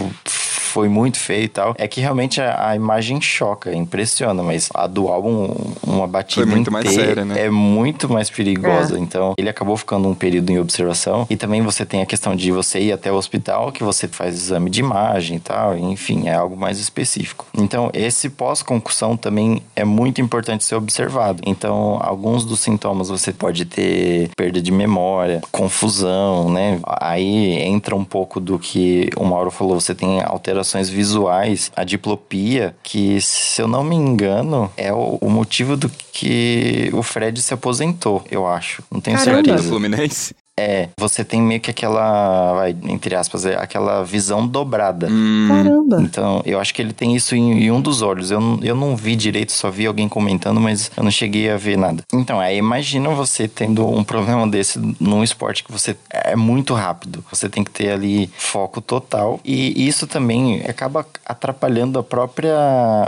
[0.69, 1.75] foi muito feio e tal.
[1.79, 6.55] É que realmente a, a, imagem choca, impressiona, mas a do álbum, uma batida foi
[6.55, 7.47] muito mais séria, né?
[7.47, 8.97] é muito mais perigosa.
[8.97, 9.01] É.
[9.01, 11.27] Então, ele acabou ficando um período em observação.
[11.31, 14.35] E também você tem a questão de você ir até o hospital, que você faz
[14.35, 15.77] exame de imagem e tal.
[15.77, 17.47] Enfim, é algo mais específico.
[17.57, 21.43] Então, esse pós-concussão também é muito importante ser observado.
[21.47, 26.79] Então, alguns dos sintomas você pode ter perda de memória, confusão, né?
[26.85, 31.85] Aí entra um pouco do que o Mauro falou, você tem alterações alterações visuais, a
[31.85, 37.40] diplopia, que se eu não me engano, é o, o motivo do que o Fred
[37.40, 38.83] se aposentou, eu acho.
[38.90, 39.44] Não tenho Caramba.
[39.44, 39.68] certeza.
[39.68, 40.35] Fluminense?
[40.59, 45.07] É, você tem meio que aquela, vai, entre aspas, é aquela visão dobrada.
[45.09, 46.01] Hum, Caramba.
[46.03, 48.31] Então, eu acho que ele tem isso em, em um dos olhos.
[48.33, 51.57] Eu, não- eu não vi direito, só vi alguém comentando, mas eu não cheguei a
[51.57, 52.03] ver nada.
[52.12, 57.25] Então, aí imagina você tendo um problema desse num esporte que você é muito rápido.
[57.31, 59.38] Você tem que ter ali foco total.
[59.44, 62.53] E isso também acaba atrapalhando a própria.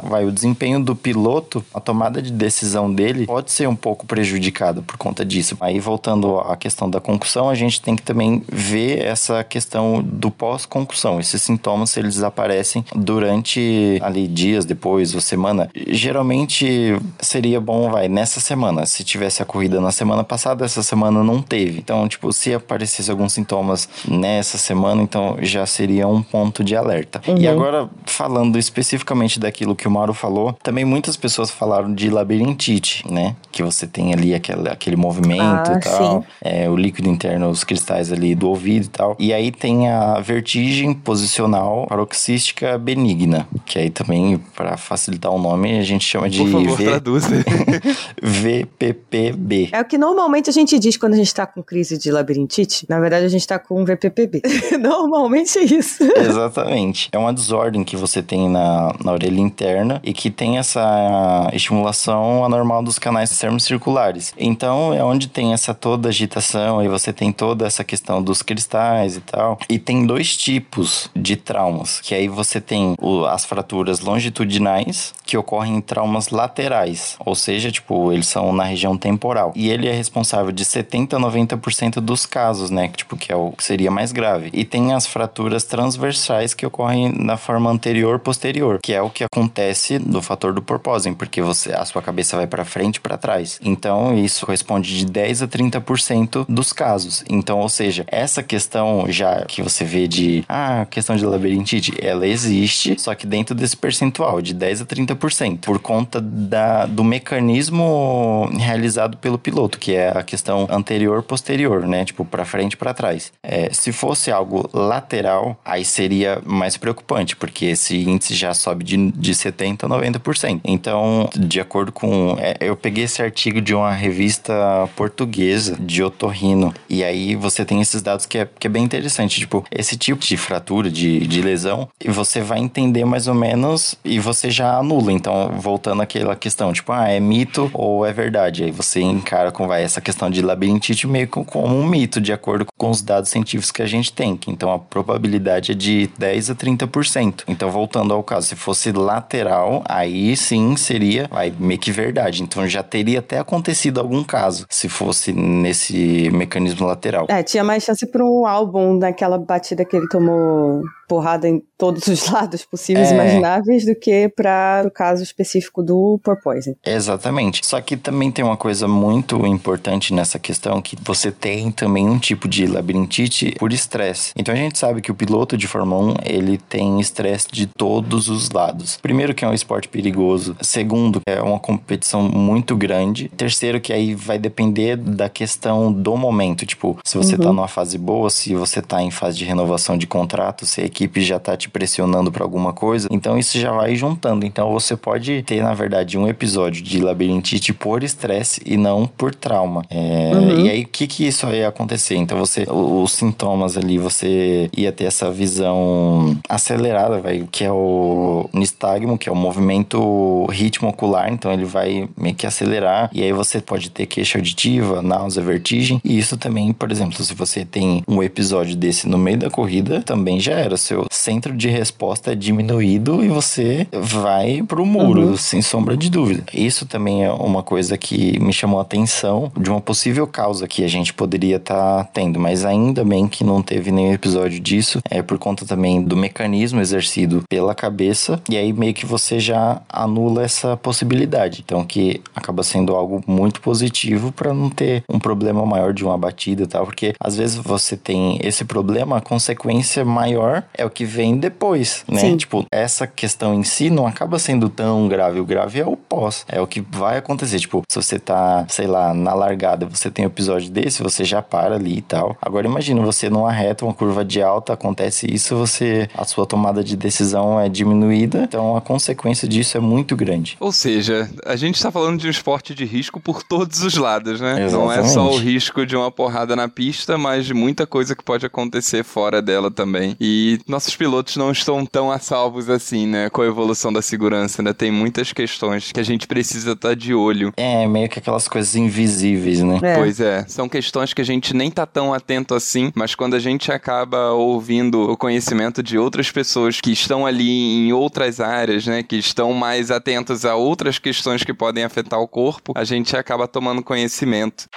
[0.05, 4.83] Vai, o desempenho do piloto, a tomada de decisão dele pode ser um pouco prejudicada
[4.83, 5.57] por conta disso.
[5.61, 10.31] Aí, voltando à questão da concussão, a gente tem que também ver essa questão do
[10.31, 11.21] pós-concussão.
[11.21, 18.09] Esses sintomas, se eles aparecem durante ali dias depois ou semana, geralmente seria bom, vai,
[18.09, 18.87] nessa semana.
[18.87, 21.79] Se tivesse a corrida na semana passada, essa semana não teve.
[21.79, 27.21] Então, tipo, se aparecesse alguns sintomas nessa semana, então já seria um ponto de alerta.
[27.39, 33.05] E agora, falando especificamente daquilo que o Mauro falou, também muitas pessoas falaram de labirintite,
[33.11, 33.37] né?
[33.53, 36.25] Que você tem ali aquele, aquele movimento Ah, e tal.
[36.41, 39.17] É, o líquido interno, os cristais ali do ouvido e tal.
[39.19, 45.79] E aí tem a vertigem posicional paroxística benigna, que aí também, para facilitar o nome,
[45.79, 47.29] a gente chama de por favor, V- traduza.
[48.23, 49.69] VPPB.
[49.73, 52.87] É o que normalmente a gente diz quando a gente tá com crise de labirintite.
[52.89, 54.43] Na verdade, a gente tá com VPPB.
[54.81, 56.03] normalmente é isso.
[56.17, 57.09] Exatamente.
[57.13, 62.45] É uma desordem que você tem na, na orelha interna e que tem essa estimulação
[62.45, 64.33] anormal dos canais circulares.
[64.39, 69.17] Então, é onde tem essa toda agitação, aí você tem toda essa questão dos cristais
[69.17, 69.59] e tal.
[69.69, 75.37] E tem dois tipos de traumas, que aí você tem o- as fraturas longitudinais, que
[75.37, 79.53] ocorrem em traumas laterais, ou seja, tipo, eles são na região temporal.
[79.55, 82.89] E ele é responsável de 70 a 90% dos casos, né?
[82.89, 84.51] Tipo, que é o que seria mais grave.
[84.53, 89.25] E tem as fraturas transversais que ocorrem na forma anterior posterior, que é o que
[89.25, 93.17] acontece do fator do porpoising, porque você a sua cabeça vai para frente e para
[93.17, 93.59] trás.
[93.63, 97.00] Então, isso corresponde de 10 a 30% dos casos.
[97.29, 102.27] Então, ou seja, essa questão já que você vê de ah, questão de labirintite, ela
[102.27, 108.49] existe, só que dentro desse percentual de 10 a 30%, por conta da, do mecanismo
[108.59, 112.05] realizado pelo piloto, que é a questão anterior posterior, né?
[112.05, 113.33] Tipo, para frente para trás.
[113.43, 119.11] É, se fosse algo lateral, aí seria mais preocupante, porque esse índice já sobe de,
[119.13, 120.61] de 70% a 90%.
[120.65, 122.37] Então, de acordo com.
[122.39, 127.81] é, eu peguei esse artigo de uma revista portuguesa de otorrino, e aí você tem
[127.81, 129.39] esses dados que é, que é bem interessante.
[129.39, 133.95] Tipo, esse tipo de fratura, de, de lesão, e você vai entender mais ou menos
[134.05, 135.13] e você já anula.
[135.13, 138.65] Então, voltando àquela questão, tipo, ah, é mito ou é verdade?
[138.65, 142.67] Aí você encara com vai, essa questão de labirintite meio como um mito, de acordo
[142.77, 144.39] com os dados científicos que a gente tem.
[144.49, 147.45] Então, a probabilidade é de 10 a 30%.
[147.47, 152.43] Então, voltando ao caso, se fosse lateral, aí sim seria vai, meio que verdade.
[152.43, 157.27] Então, já teria até acontecido algum caso se fosse nesse mecanismo lateral.
[157.29, 162.07] É, tinha mais chance pra um álbum naquela batida que ele tomou porrada em todos
[162.07, 163.15] os lados possíveis e É.
[163.17, 166.77] imagináveis do que para o caso específico do porpoising.
[166.87, 167.67] Exatamente.
[167.67, 172.17] Só que também tem uma coisa muito importante nessa questão que você tem também um
[172.19, 174.33] tipo de labirintite por estresse.
[174.37, 178.29] Então a gente sabe que o piloto de Fórmula 1, ele tem estresse de todos
[178.29, 178.97] os lados.
[179.03, 183.93] Primeiro que é um esporte perigoso, segundo que é uma competição muito grande, terceiro que
[183.93, 188.55] aí vai depender da questão do momento, tipo, se você tá numa fase boa, se
[188.55, 192.33] você tá em fase de renovação de contrato, se a equipe já tá te pressionando
[192.33, 194.45] pra alguma coisa, então isso já vai juntando.
[194.45, 199.35] Então você pode ter, na verdade, um episódio de labirintite por estresse e não por
[199.35, 199.85] trauma.
[199.91, 200.31] É,
[200.65, 202.17] E aí, o que que isso ia acontecer?
[202.17, 208.49] Então você, os sintomas ali, você ia ter essa visão acelerada, vai, que é o
[208.53, 213.33] nistagmo, que é o movimento ritmo ocular, então ele vai meio que acelerar, e aí
[213.33, 218.03] você pode ter queixa auditiva, náusea, vertigem, e isso também, por exemplo, se você tem
[218.09, 222.35] um episódio desse no meio da corrida, também já era, seu centro de resposta é
[222.35, 226.43] diminuído e você vai pro muro, sem sombra de dúvida.
[226.53, 230.83] Isso também é uma coisa que me chamou a atenção de uma possível causa que
[230.83, 235.23] a gente poderia estar tendo, mas ainda bem que não teve nenhum episódio disso, é
[235.23, 240.43] por conta também do mecanismo exercido pela cabeça, e aí meio que você já anula
[240.43, 241.63] essa possibilidade.
[241.65, 246.19] Então que acaba sendo algo muito positivo para não ter um problema maior de uma
[246.19, 250.89] batida e tal, porque às vezes você tem esse problema, a consequência maior é o
[250.91, 252.21] que vem depois, né?
[252.21, 252.37] Sim.
[252.39, 255.39] Tipo, essa questão em si não acaba sendo tão grave.
[255.39, 256.47] O grave é o pós.
[256.49, 257.59] É o que vai acontecer.
[257.61, 261.43] Tipo, se você tá, sei lá, na largada, você tem um episódio desse, você já
[261.43, 262.35] para ali e tal.
[262.41, 266.83] Agora imagina você numa reta, uma curva de alta, acontece isso, você a sua tomada
[266.83, 270.57] de decisão é diminuída, então a consequência disso é muito grande.
[270.61, 274.41] Ou seja, a gente está falando de um esporte de risco por todos os lados,
[274.41, 274.69] né?
[274.71, 275.13] Não é Exatamente.
[275.13, 279.05] só o risco de uma porrada na pista, mas de muita coisa que pode acontecer
[279.05, 280.17] fora dela também.
[280.19, 283.29] E nossos pilotos não estão tão a salvos assim, né?
[283.29, 284.73] Com a evolução da segurança, né?
[284.73, 287.53] Tem muitas questões que a gente precisa estar de olho.
[287.57, 289.79] É meio que aquelas coisas invisíveis, né?
[289.83, 289.97] É.
[289.97, 293.39] Pois é, são questões que a gente nem tá tão atento assim, mas quando a
[293.39, 299.03] gente acaba ouvindo o conhecimento de outras pessoas que estão ali em outras áreas, né,
[299.03, 303.49] que estão mais atentas a outras questões que podem afetar o corpo, a gente acaba
[303.49, 304.69] tomando conhecimento.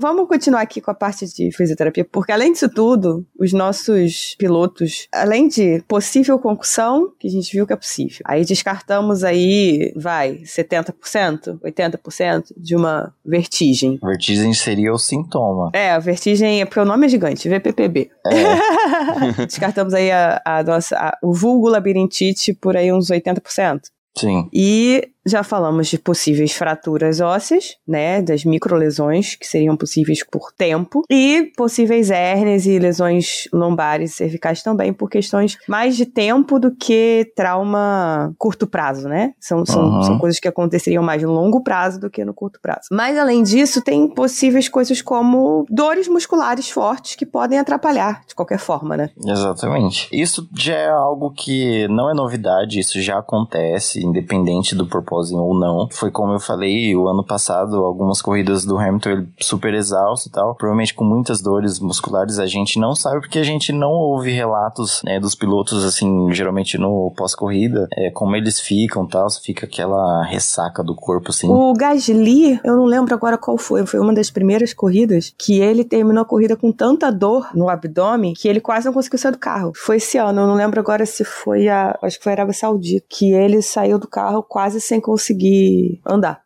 [0.00, 5.06] Vamos continuar aqui com a parte de fisioterapia, porque além disso tudo, os nossos pilotos,
[5.12, 10.38] além de possível concussão, que a gente viu que é possível, aí descartamos aí, vai,
[10.44, 13.98] 70%, 80% de uma vertigem.
[14.02, 15.70] Vertigem seria o sintoma.
[15.74, 18.10] É, a vertigem é porque o nome é gigante, VPPB.
[19.46, 23.80] Descartamos aí a, a nossa, a- o vulgo labirintite por aí uns 80%.
[24.16, 24.48] Sim.
[24.52, 31.02] E já falamos de possíveis fraturas ósseas, né, das microlesões que seriam possíveis por tempo
[31.10, 36.74] e possíveis hérnias e lesões lombares e cervicais também por questões mais de tempo do
[36.74, 39.32] que trauma curto prazo, né?
[39.40, 40.02] São, são, Uhum.
[40.02, 42.88] são coisas que aconteceriam mais no longo prazo do que no curto prazo.
[42.92, 48.58] Mas além disso, tem possíveis coisas como dores musculares fortes que podem atrapalhar de qualquer
[48.58, 49.10] forma, né?
[49.24, 50.08] Exatamente.
[50.12, 55.58] Isso já é algo que não é novidade, isso já acontece, independente do propósito ou
[55.58, 55.88] não.
[55.92, 60.32] Foi como eu falei, o ano passado, algumas corridas do Hamilton, ele super exausto e
[60.32, 64.30] tal, provavelmente com muitas dores musculares, a gente não sabe porque a gente não ouve
[64.30, 70.24] relatos, né, dos pilotos, assim, geralmente no pós-corrida, é, como eles ficam tal, fica aquela
[70.24, 71.48] ressaca do corpo, assim.
[71.48, 75.84] O Gasly, eu não lembro agora qual foi, foi uma das primeiras corridas que ele
[75.84, 79.38] terminou a corrida com tanta dor no abdômen que ele quase não conseguiu sair do
[79.38, 79.72] carro.
[79.74, 82.54] Foi esse ano, eu não lembro agora se foi a, acho que foi a Arábia
[82.54, 86.40] Saudita, que ele saiu do carro quase sem conseguir andar.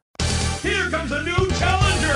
[0.65, 2.15] Here comes a new challenger.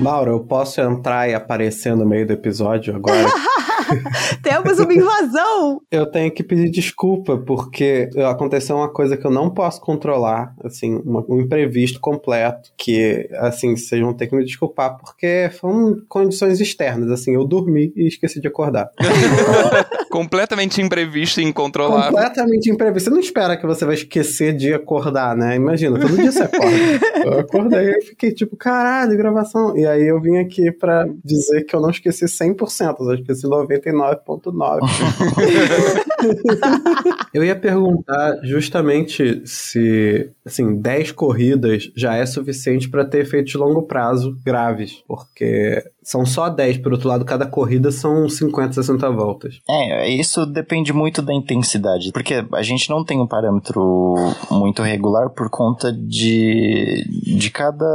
[0.00, 3.28] Mauro, eu posso entrar e aparecer no meio do episódio agora?
[4.42, 5.80] Temos uma invasão!
[5.90, 10.96] eu tenho que pedir desculpa, porque aconteceu uma coisa que eu não posso controlar, assim,
[11.04, 16.60] uma- um imprevisto completo, que, assim, vocês vão ter que me desculpar, porque foram condições
[16.60, 18.90] externas, assim, eu dormi e esqueci de acordar.
[20.14, 22.12] Completamente imprevisto e incontrolável.
[22.12, 23.06] Completamente imprevisto.
[23.06, 25.56] Você não espera que você vai esquecer de acordar, né?
[25.56, 26.70] Imagina, todo dia você acorda.
[27.24, 29.76] Eu acordei e fiquei tipo, caralho, gravação.
[29.76, 34.80] E aí eu vim aqui pra dizer que eu não esqueci 100%, eu esqueci 99,9%.
[37.32, 43.58] eu ia perguntar justamente se, assim, 10 corridas já é suficiente pra ter efeitos de
[43.58, 49.10] longo prazo graves, porque são só 10, por outro lado, cada corrida são 50, 60
[49.10, 49.60] voltas.
[49.68, 54.14] É, isso depende muito da intensidade, porque a gente não tem um parâmetro
[54.50, 57.04] muito regular por conta de,
[57.38, 57.86] de cada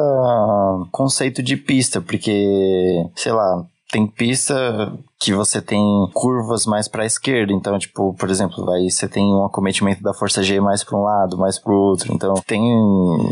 [0.91, 5.81] conceito de pista, porque, sei lá, tem pista que você tem
[6.13, 10.13] curvas mais para a esquerda, então tipo, por exemplo, aí você tem um acometimento da
[10.13, 12.61] força G mais para um lado, mais para o outro, então tem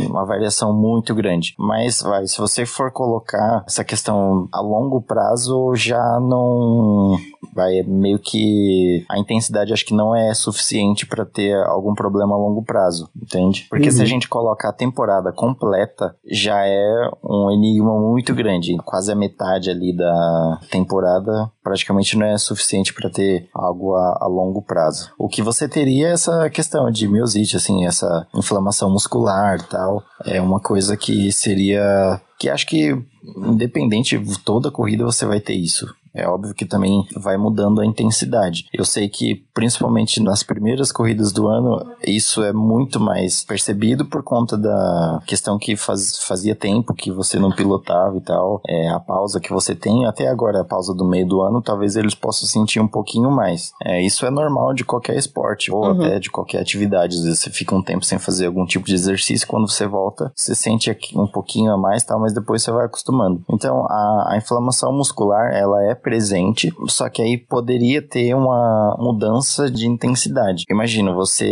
[0.09, 1.55] uma variação muito grande.
[1.57, 7.17] Mas vai, se você for colocar essa questão a longo prazo, já não
[7.53, 12.35] vai é meio que a intensidade acho que não é suficiente para ter algum problema
[12.35, 13.65] a longo prazo, entende?
[13.69, 14.07] Porque se a Uhum.
[14.07, 19.95] gente colocar a temporada completa, já é um enigma muito grande, quase a metade ali
[19.95, 25.11] da temporada praticamente não é suficiente para ter algo a, a longo prazo.
[25.17, 30.41] O que você teria é essa questão de miosite, assim, essa inflamação muscular tal, é
[30.41, 32.95] uma coisa que seria que acho que
[33.35, 35.93] independente toda corrida você vai ter isso.
[36.17, 38.65] É óbvio que também vai mudando a intensidade.
[38.73, 44.23] Eu sei que, principalmente nas primeiras corridas do ano, isso é muito mais percebido por
[44.23, 48.61] conta da questão que faz, fazia tempo que você não pilotava e tal.
[48.67, 51.95] É, a pausa que você tem, até agora a pausa do meio do ano, talvez
[51.95, 53.71] eles possam sentir um pouquinho mais.
[53.83, 56.01] É, isso é normal de qualquer esporte, ou Uhum.
[56.01, 57.15] até de qualquer atividade.
[57.17, 60.31] Às vezes você fica um tempo sem fazer algum tipo de exercício, quando você volta,
[60.35, 63.43] você sente aqui um pouquinho a mais, tal, mas depois você vai acostumando.
[63.49, 69.69] Então, a, a inflamação muscular, ela é presente, só que aí poderia ter uma mudança
[69.69, 70.63] de intensidade.
[70.69, 71.45] Imagina você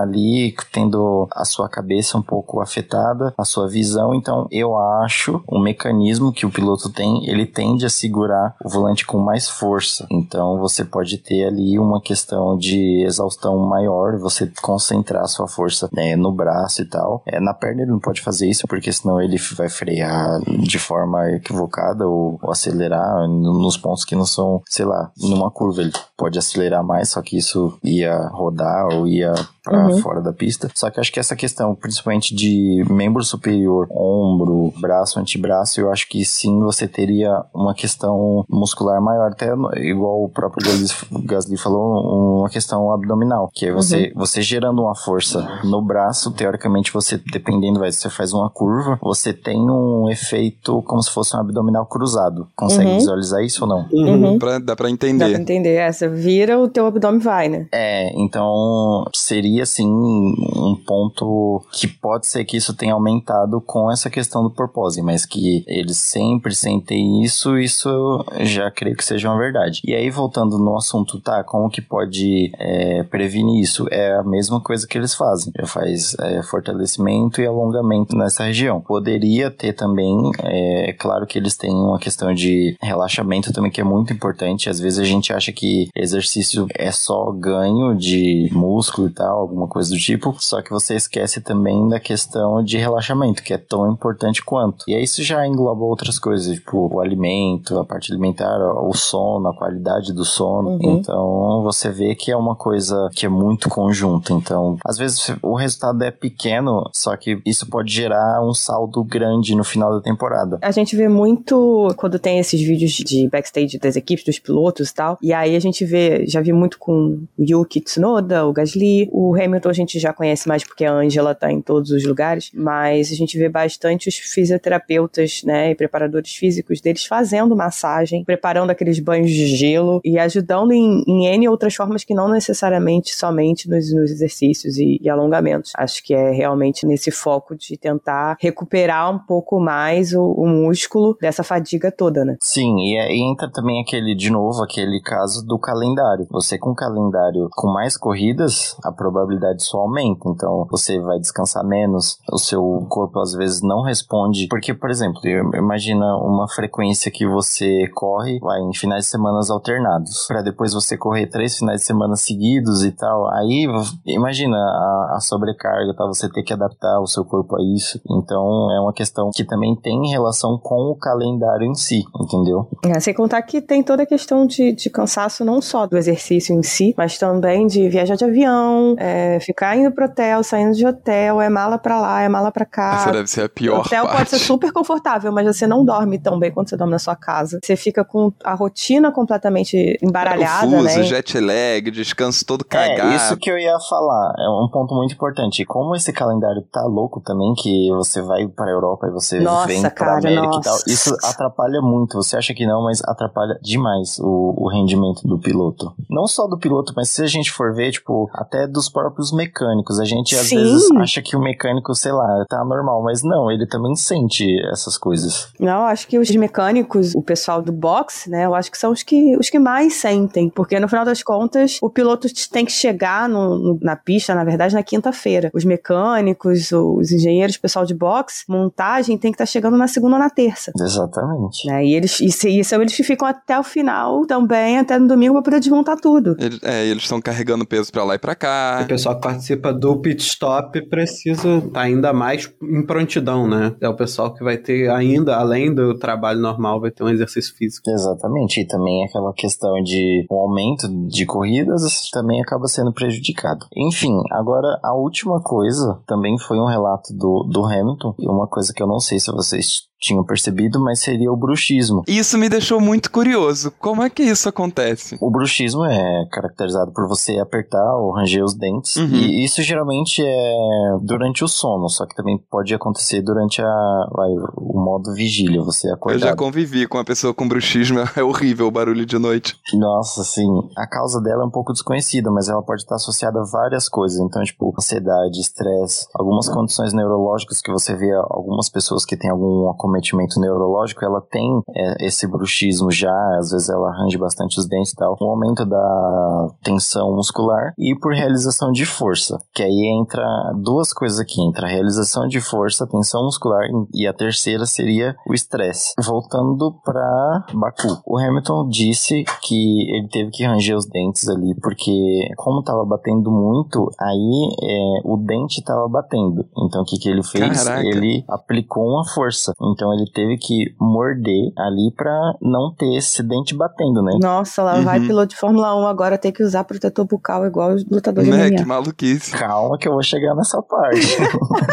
[0.00, 5.58] ali tendo a sua cabeça um pouco afetada, a sua visão, então eu acho o
[5.58, 10.06] mecanismo que o piloto tem, ele tende a segurar o volante com mais força.
[10.10, 16.16] Então você pode ter ali uma questão de exaustão maior, você concentrar sua força né,
[16.16, 17.22] no braço e tal.
[17.26, 21.32] É, na perna ele não pode fazer isso, porque senão ele vai frear de forma
[21.32, 23.28] equivocada ou, ou acelerar
[23.74, 27.36] nos pontos que não são, sei lá, numa curva ele pode acelerar mais, só que
[27.36, 29.32] isso ia rodar ou ia
[29.64, 29.98] para Uhum.
[29.98, 30.70] fora da pista.
[30.74, 36.06] Só que acho que essa questão, principalmente de membro superior, ombro, braço, antebraço, eu acho
[36.08, 39.46] que sim você teria uma questão muscular maior, até
[39.80, 44.94] igual o próprio Gasly, Gasly falou, uma questão abdominal, que é você, você gerando uma
[44.94, 50.82] força no braço, teoricamente você, dependendo, vai, você faz uma curva, você tem um efeito
[50.82, 52.46] como se fosse um abdominal cruzado.
[52.54, 52.96] Consegue Uhum.
[52.96, 53.88] visualizar isso ou não?
[53.92, 54.38] Uhum.
[54.38, 55.30] Pra, dá pra Dá entender.
[55.30, 55.74] pra entender.
[55.74, 57.66] É, você vira, o teu abdômen vai, né?
[57.72, 64.10] É, então seria assim um ponto que pode ser que isso tenha aumentado com essa
[64.10, 69.28] questão do propósito, mas que eles sempre sentem isso, isso eu já creio que seja
[69.28, 69.80] uma verdade.
[69.84, 73.86] E aí, voltando no assunto, tá, como que pode é, prevenir isso?
[73.90, 78.80] É a mesma coisa que eles fazem, já faz é, fortalecimento e alongamento nessa região.
[78.80, 83.80] Poderia ter também, é, é claro que eles têm uma questão de relaxamento também que
[83.80, 89.08] é muito importante, às vezes a gente acha que exercício é só ganho de músculo
[89.08, 93.42] e tal, alguma coisa do tipo, só que você esquece também da questão de relaxamento,
[93.42, 94.84] que é tão importante quanto.
[94.88, 99.48] E aí isso já engloba outras coisas, tipo o alimento, a parte alimentar, o sono,
[99.48, 100.70] a qualidade do sono.
[100.70, 100.98] Uhum.
[100.98, 104.32] Então você vê que é uma coisa que é muito conjunta.
[104.32, 109.54] Então, às vezes o resultado é pequeno, só que isso pode gerar um saldo grande
[109.54, 110.58] no final da temporada.
[110.62, 114.94] A gente vê muito quando tem esses vídeos de backstage das equipes, dos pilotos e
[114.94, 115.18] tal.
[115.20, 119.08] E aí a gente vê, já vi muito com o Yuki Tsunoda, o Gasly.
[119.12, 122.50] O Hamilton a gente já conhece mais porque a Angela tá em todos os lugares.
[122.54, 128.70] Mas a gente vê bastante os fisioterapeutas, né, e preparadores físicos deles fazendo massagem, preparando
[128.70, 133.68] aqueles banhos de gelo e ajudando em, em N outras formas que não necessariamente somente
[133.68, 135.72] nos, nos exercícios e, e alongamentos.
[135.76, 141.16] Acho que é realmente nesse foco de tentar recuperar um pouco mais o, o músculo
[141.20, 142.36] dessa fadiga toda, né?
[142.40, 146.26] Sim, e aí entra também aquele, de novo, aquele caso do calendário.
[146.30, 150.28] Você com calendário com mais corridas, a probabilidade só aumenta.
[150.28, 154.46] Então, você vai descansar menos, o seu corpo às vezes não responde.
[154.48, 155.20] Porque, por exemplo,
[155.54, 160.96] imagina uma frequência que você corre vai, em finais de semana alternados, para depois você
[160.96, 163.28] correr três finais de semana seguidos e tal.
[163.30, 163.66] Aí,
[164.06, 166.06] imagina a, a sobrecarga, tá?
[166.06, 168.00] Você ter que adaptar o seu corpo a isso.
[168.08, 172.68] Então, é uma questão que também tem relação com o calendário em si, entendeu?
[172.84, 176.54] É, sem contar que tem toda a questão de, de cansaço não só do exercício
[176.54, 180.84] em si, mas também de viajar de avião, é, ficar indo pro hotel, saindo de
[180.84, 182.96] hotel, é mala pra lá, é mala pra cá.
[182.96, 184.16] Essa deve ser a O pior hotel parte.
[184.16, 187.14] pode ser super confortável, mas você não dorme tão bem quanto você dorme na sua
[187.14, 187.60] casa.
[187.62, 191.02] Você fica com a rotina completamente embaralhada, o fuso, né?
[191.04, 193.12] jet lag, descanso todo cagado.
[193.12, 194.34] É, isso que eu ia falar.
[194.38, 195.62] É um ponto muito importante.
[195.62, 199.68] E Como esse calendário tá louco também, que você vai pra Europa e você Nossa,
[199.68, 200.90] vem pra cara, América e tal, nossa.
[200.90, 202.16] isso atrapalha muito.
[202.16, 205.92] Você acha que não, mas atrapalha demais o, o rendimento do piloto.
[206.10, 209.98] Não só do piloto, mas se a gente for ver, tipo, até dos próprios mecânicos.
[210.00, 210.56] A gente às Sim.
[210.56, 214.96] vezes acha que o mecânico, sei lá, tá normal, mas não, ele também sente essas
[214.98, 215.48] coisas.
[215.58, 219.02] Não, acho que os mecânicos, o pessoal do boxe, né, eu acho que são os
[219.02, 223.28] que, os que mais sentem, porque no final das contas, o piloto tem que chegar
[223.28, 225.50] no- no- na pista, na verdade, na quinta-feira.
[225.54, 230.14] Os mecânicos, os engenheiros, o pessoal de boxe, montagem tem que estar chegando na segunda
[230.16, 230.72] ou na terça.
[230.78, 231.66] Exatamente.
[231.66, 231.84] Né?
[231.86, 235.06] E eles, e, se- e são eles que ficam até o final também, até no
[235.08, 236.36] domingo, pra poder desmontar tudo.
[236.38, 238.80] Ele- é, eles estão carregando peso pra lá e pra cá.
[238.82, 243.74] O pessoal que participa do pit stop precisa estar ainda mais em prontidão, né?
[243.80, 247.54] É o pessoal que vai ter ainda, além do trabalho normal, vai ter um exercício
[247.56, 247.88] físico.
[247.90, 253.66] Exatamente, e também aquela questão de um aumento de corridas também acaba sendo prejudicado.
[253.76, 258.72] Enfim, agora a última coisa também foi um relato do, do Hamilton, e uma coisa
[258.74, 262.02] que eu não sei se vocês tinham percebido, mas seria o bruxismo.
[262.06, 263.72] Isso me deixou muito curioso.
[263.78, 265.16] Como é que isso acontece?
[265.20, 268.96] O bruxismo é caracterizado por você apertar ou ranger os dentes.
[268.96, 269.06] Uhum.
[269.06, 274.30] E isso geralmente é durante o sono, só que também pode acontecer durante a, vai,
[274.56, 276.36] o modo vigília, você Eu já acordar.
[276.36, 279.56] convivi com uma pessoa com bruxismo, é horrível o barulho de noite.
[279.72, 280.46] Nossa, assim,
[280.76, 284.20] a causa dela é um pouco desconhecida, mas ela pode estar associada a várias coisas.
[284.20, 289.68] Então, tipo, ansiedade, estresse, algumas condições neurológicas que você vê algumas pessoas que têm algum
[289.94, 294.92] comprometimento neurológico, ela tem é, esse bruxismo já, às vezes ela arranja bastante os dentes
[294.92, 300.24] e tal, um aumento da tensão muscular e por realização de força, que aí entra
[300.62, 305.34] duas coisas aqui, entra a realização de força, tensão muscular e a terceira seria o
[305.34, 305.92] estresse.
[306.02, 312.30] Voltando para Baku, o Hamilton disse que ele teve que ranger os dentes ali porque
[312.36, 316.46] como tava batendo muito, aí é, o dente tava batendo.
[316.56, 317.64] Então o que que ele fez?
[317.64, 317.86] Caraca.
[317.86, 319.52] Ele aplicou uma força.
[319.60, 324.12] Então ele teve que morder ali para não ter esse dente batendo, né?
[324.20, 325.06] Nossa, lá vai Uhum.
[325.06, 328.48] piloto de Fórmula 1 agora ter que usar protetor bucal igual os lutadores de Né?
[328.48, 328.56] MMA.
[328.56, 329.32] Que maluquice.
[329.32, 331.16] Calma que eu vou chegar nessa parte.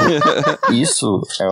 [0.71, 1.47] Isso é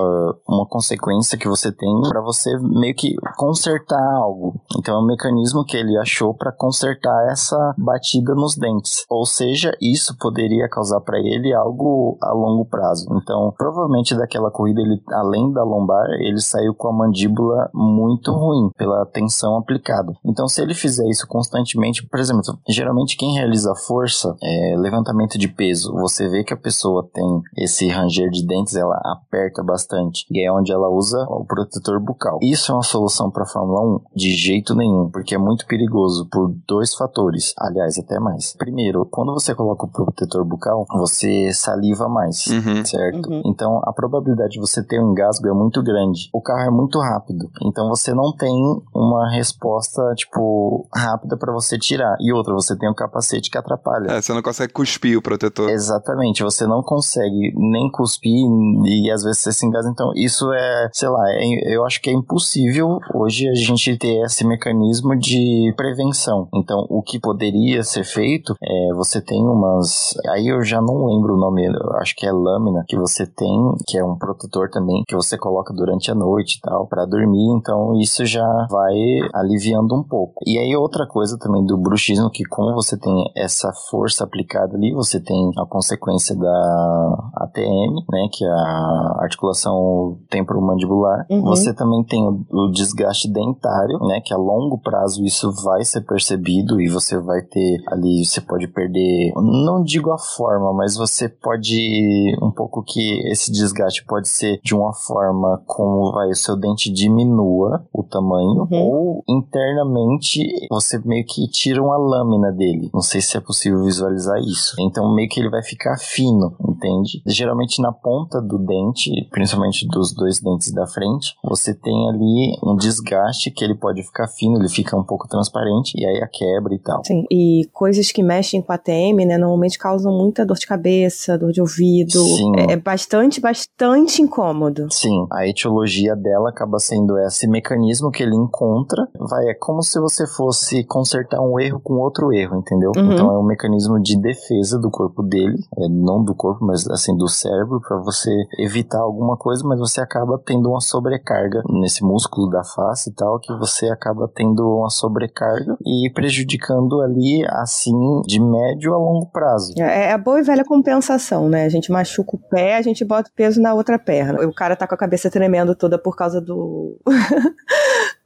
[0.47, 4.60] uma consequência que você tem para você meio que consertar algo.
[4.78, 9.05] Então é um mecanismo que ele achou para consertar essa batida nos dentes.
[9.10, 13.07] Ou seja, isso poderia causar para ele algo a longo prazo.
[13.12, 18.70] Então, provavelmente daquela corrida ele além da lombar, ele saiu com a mandíbula muito ruim
[18.78, 20.14] pela tensão aplicada.
[20.26, 25.48] Então, se ele fizer isso constantemente, por exemplo, geralmente quem realiza força, é, levantamento de
[25.48, 27.26] peso, você vê que a pessoa tem
[27.58, 30.26] esse ranger de dentes, ela aperta bastante.
[30.32, 32.40] E é onde ela usa o protetor bucal.
[32.42, 34.00] Isso é uma solução para Fórmula 1?
[34.16, 37.54] De jeito nenhum, porque é muito perigoso por dois fatores.
[37.58, 38.54] Aliás, até mais.
[38.58, 42.86] Primeiro, quando você coloca o protetor bucal, você saliva mais, Uhum.
[42.86, 43.30] certo?
[43.30, 43.42] Uhum.
[43.46, 46.29] Então, a probabilidade de você ter um engasgo é muito grande.
[46.34, 48.52] O carro é muito rápido, então você não tem
[48.94, 52.16] uma resposta, tipo, rápida para você tirar.
[52.20, 54.12] E outra, você tem um capacete que atrapalha.
[54.12, 55.70] É, você não consegue cuspir o protetor.
[55.70, 58.46] Exatamente, você não consegue nem cuspir
[58.86, 59.90] e às vezes você se engasa.
[59.90, 64.22] Então, isso é, sei lá, é- eu acho que é impossível hoje a gente ter
[64.24, 66.48] esse mecanismo de prevenção.
[66.54, 70.14] Então, o que poderia ser feito é você tem umas.
[70.30, 73.74] Aí eu já não lembro o nome, eu acho que é lâmina que você tem,
[73.88, 77.55] que é um protetor também, que você coloca durante a noite e tal, para dormir.
[77.57, 78.93] Então, isso já vai
[79.34, 80.43] aliviando um pouco.
[80.45, 84.93] E aí, outra coisa também do bruxismo, que como você tem essa força aplicada ali,
[84.93, 91.26] você tem a consequência da ATM, né, que é a articulação temporomandibular.
[91.30, 91.43] Uhum.
[91.45, 96.01] Você também tem o, o desgaste dentário, né, que a longo prazo isso vai ser
[96.01, 101.30] percebido e você vai ter ali, você pode perder, não digo a forma, mas você
[101.30, 106.55] pode um pouco que esse desgaste pode ser de uma forma como vai o seu
[106.55, 108.68] dente diminua o tamanho Uhum.
[108.72, 112.89] ou internamente você meio que tira uma lâmina dele.
[112.93, 114.76] Não sei se é possível visualizar isso.
[114.80, 117.22] Então meio que ele vai ficar fino, entende?
[117.26, 122.76] Geralmente na ponta do dente, principalmente dos dois dentes da frente, você tem ali um
[122.76, 126.74] desgaste que ele pode ficar fino, ele fica um pouco transparente e aí a quebra
[126.74, 127.03] e tal.
[127.05, 131.38] Sim, e coisas que mexem com a ATM, né, normalmente causam muita dor de cabeça,
[131.38, 132.20] dor de ouvido.
[132.20, 132.51] Sim.
[132.57, 134.88] É, é bastante, bastante incômodo.
[134.89, 139.08] Sim, a etiologia dela acaba sendo esse mecanismo que ele encontra.
[139.20, 142.91] Vai, é como se você fosse consertar um erro com outro erro, entendeu?
[142.95, 143.14] Uhum.
[143.14, 147.16] Então é um mecanismo de defesa do corpo dele, é, não do corpo, mas assim
[147.16, 152.50] do cérebro, para você evitar alguma coisa, mas você acaba tendo uma sobrecarga nesse músculo
[152.50, 158.39] da face e tal, que você acaba tendo uma sobrecarga e prejudicando ali, assim, de
[158.39, 159.74] médio a longo prazo.
[159.78, 161.66] É é a boa e velha compensação, né?
[161.66, 164.45] A gente machuca o pé, a gente bota o peso na outra perna.
[164.47, 166.98] O cara tá com a cabeça tremendo toda por causa do.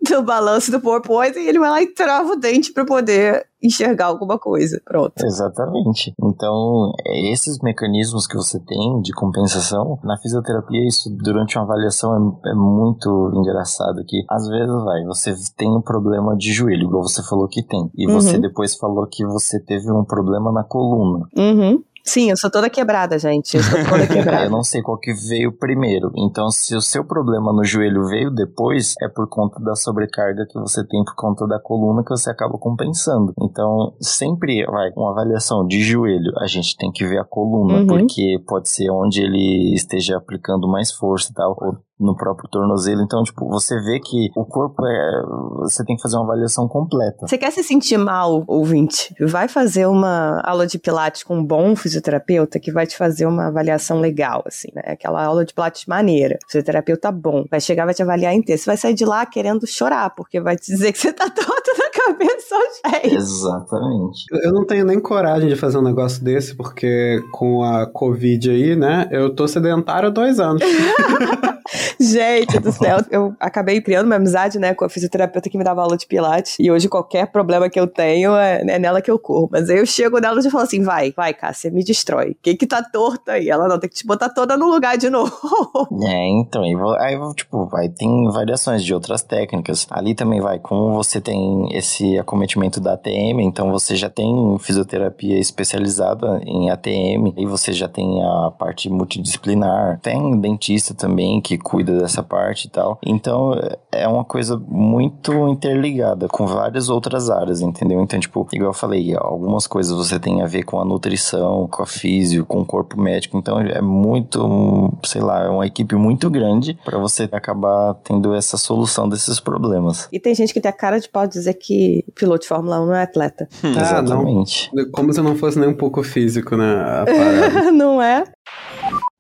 [0.03, 4.07] do balanço do porpoise e ele vai lá e trava o dente pra poder enxergar
[4.07, 4.81] alguma coisa.
[4.83, 5.13] Pronto.
[5.25, 6.13] Exatamente.
[6.21, 6.91] Então,
[7.31, 12.53] esses mecanismos que você tem de compensação, na fisioterapia, isso durante uma avaliação é, é
[12.53, 17.47] muito engraçado que às vezes vai, você tem um problema de joelho, igual você falou
[17.47, 18.13] que tem, e Uhum.
[18.19, 21.25] você depois falou que você teve um problema na coluna.
[21.37, 21.81] Uhum.
[22.05, 23.55] Sim, eu sou toda quebrada, gente.
[23.55, 24.43] Eu sou toda quebrada.
[24.45, 26.11] Eu não sei qual que veio primeiro.
[26.17, 30.59] Então, se o seu problema no joelho veio depois, é por conta da sobrecarga que
[30.59, 33.33] você tem por conta da coluna que você acaba compensando.
[33.41, 37.87] Então, sempre vai uma avaliação de joelho, a gente tem que ver a coluna, Uhum.
[37.87, 43.01] porque pode ser onde ele esteja aplicando mais força e tal, ou no próprio tornozelo.
[43.01, 45.21] Então, tipo, você vê que o corpo é.
[45.61, 47.27] Você tem que fazer uma avaliação completa.
[47.27, 49.13] Você quer se sentir mal, ouvinte?
[49.19, 53.47] Vai fazer uma aula de pilates com um bom fisioterapeuta que vai te fazer uma
[53.47, 54.81] avaliação legal, assim, né?
[54.85, 56.37] Aquela aula de pilates maneira.
[56.47, 57.45] Fisioterapeuta bom.
[57.49, 58.59] Vai chegar, vai te avaliar inteiro.
[58.59, 61.71] Você vai sair de lá querendo chorar, porque vai te dizer que você tá torto
[61.77, 63.13] na cabeça aos pés.
[63.13, 64.25] Exatamente.
[64.43, 68.75] Eu não tenho nem coragem de fazer um negócio desse, porque com a Covid aí,
[68.75, 70.61] né, eu tô sedentário há dois anos.
[72.13, 75.81] Gente do céu, eu acabei criando uma amizade, né, com a fisioterapeuta que me dava
[75.81, 76.55] aula de pilates.
[76.59, 79.49] E hoje qualquer problema que eu tenho é, é nela que eu corro.
[79.51, 82.31] Mas aí eu chego nela e falo assim: vai, vai, Cássia, me destrói.
[82.31, 83.49] O que que tá torto aí?
[83.49, 85.33] Ela não, tem que te botar toda no lugar de novo.
[86.05, 86.63] É, então,
[86.99, 89.87] aí, tipo, vai, tem variações de outras técnicas.
[89.89, 95.39] Ali também vai, como você tem esse acometimento da ATM, então você já tem fisioterapia
[95.39, 101.82] especializada em ATM, e você já tem a parte multidisciplinar, tem dentista também que cuida
[101.91, 102.99] dessa parte e tal.
[103.05, 103.53] Então,
[103.91, 108.01] é uma coisa muito interligada com várias outras áreas, entendeu?
[108.01, 111.83] Então, tipo, igual eu falei, algumas coisas você tem a ver com a nutrição, com
[111.83, 116.29] a físio, com o corpo médico, então é muito, sei lá, é uma equipe muito
[116.29, 120.07] grande para você acabar tendo essa solução desses problemas.
[120.11, 122.81] E tem gente que tem a cara de pau de dizer que piloto de Fórmula
[122.81, 123.47] 1 não é atleta.
[123.83, 124.21] Ah, não.
[124.21, 124.71] Exatamente.
[124.91, 127.05] Como se não fosse nem um pouco físico, né?
[127.73, 128.23] não é?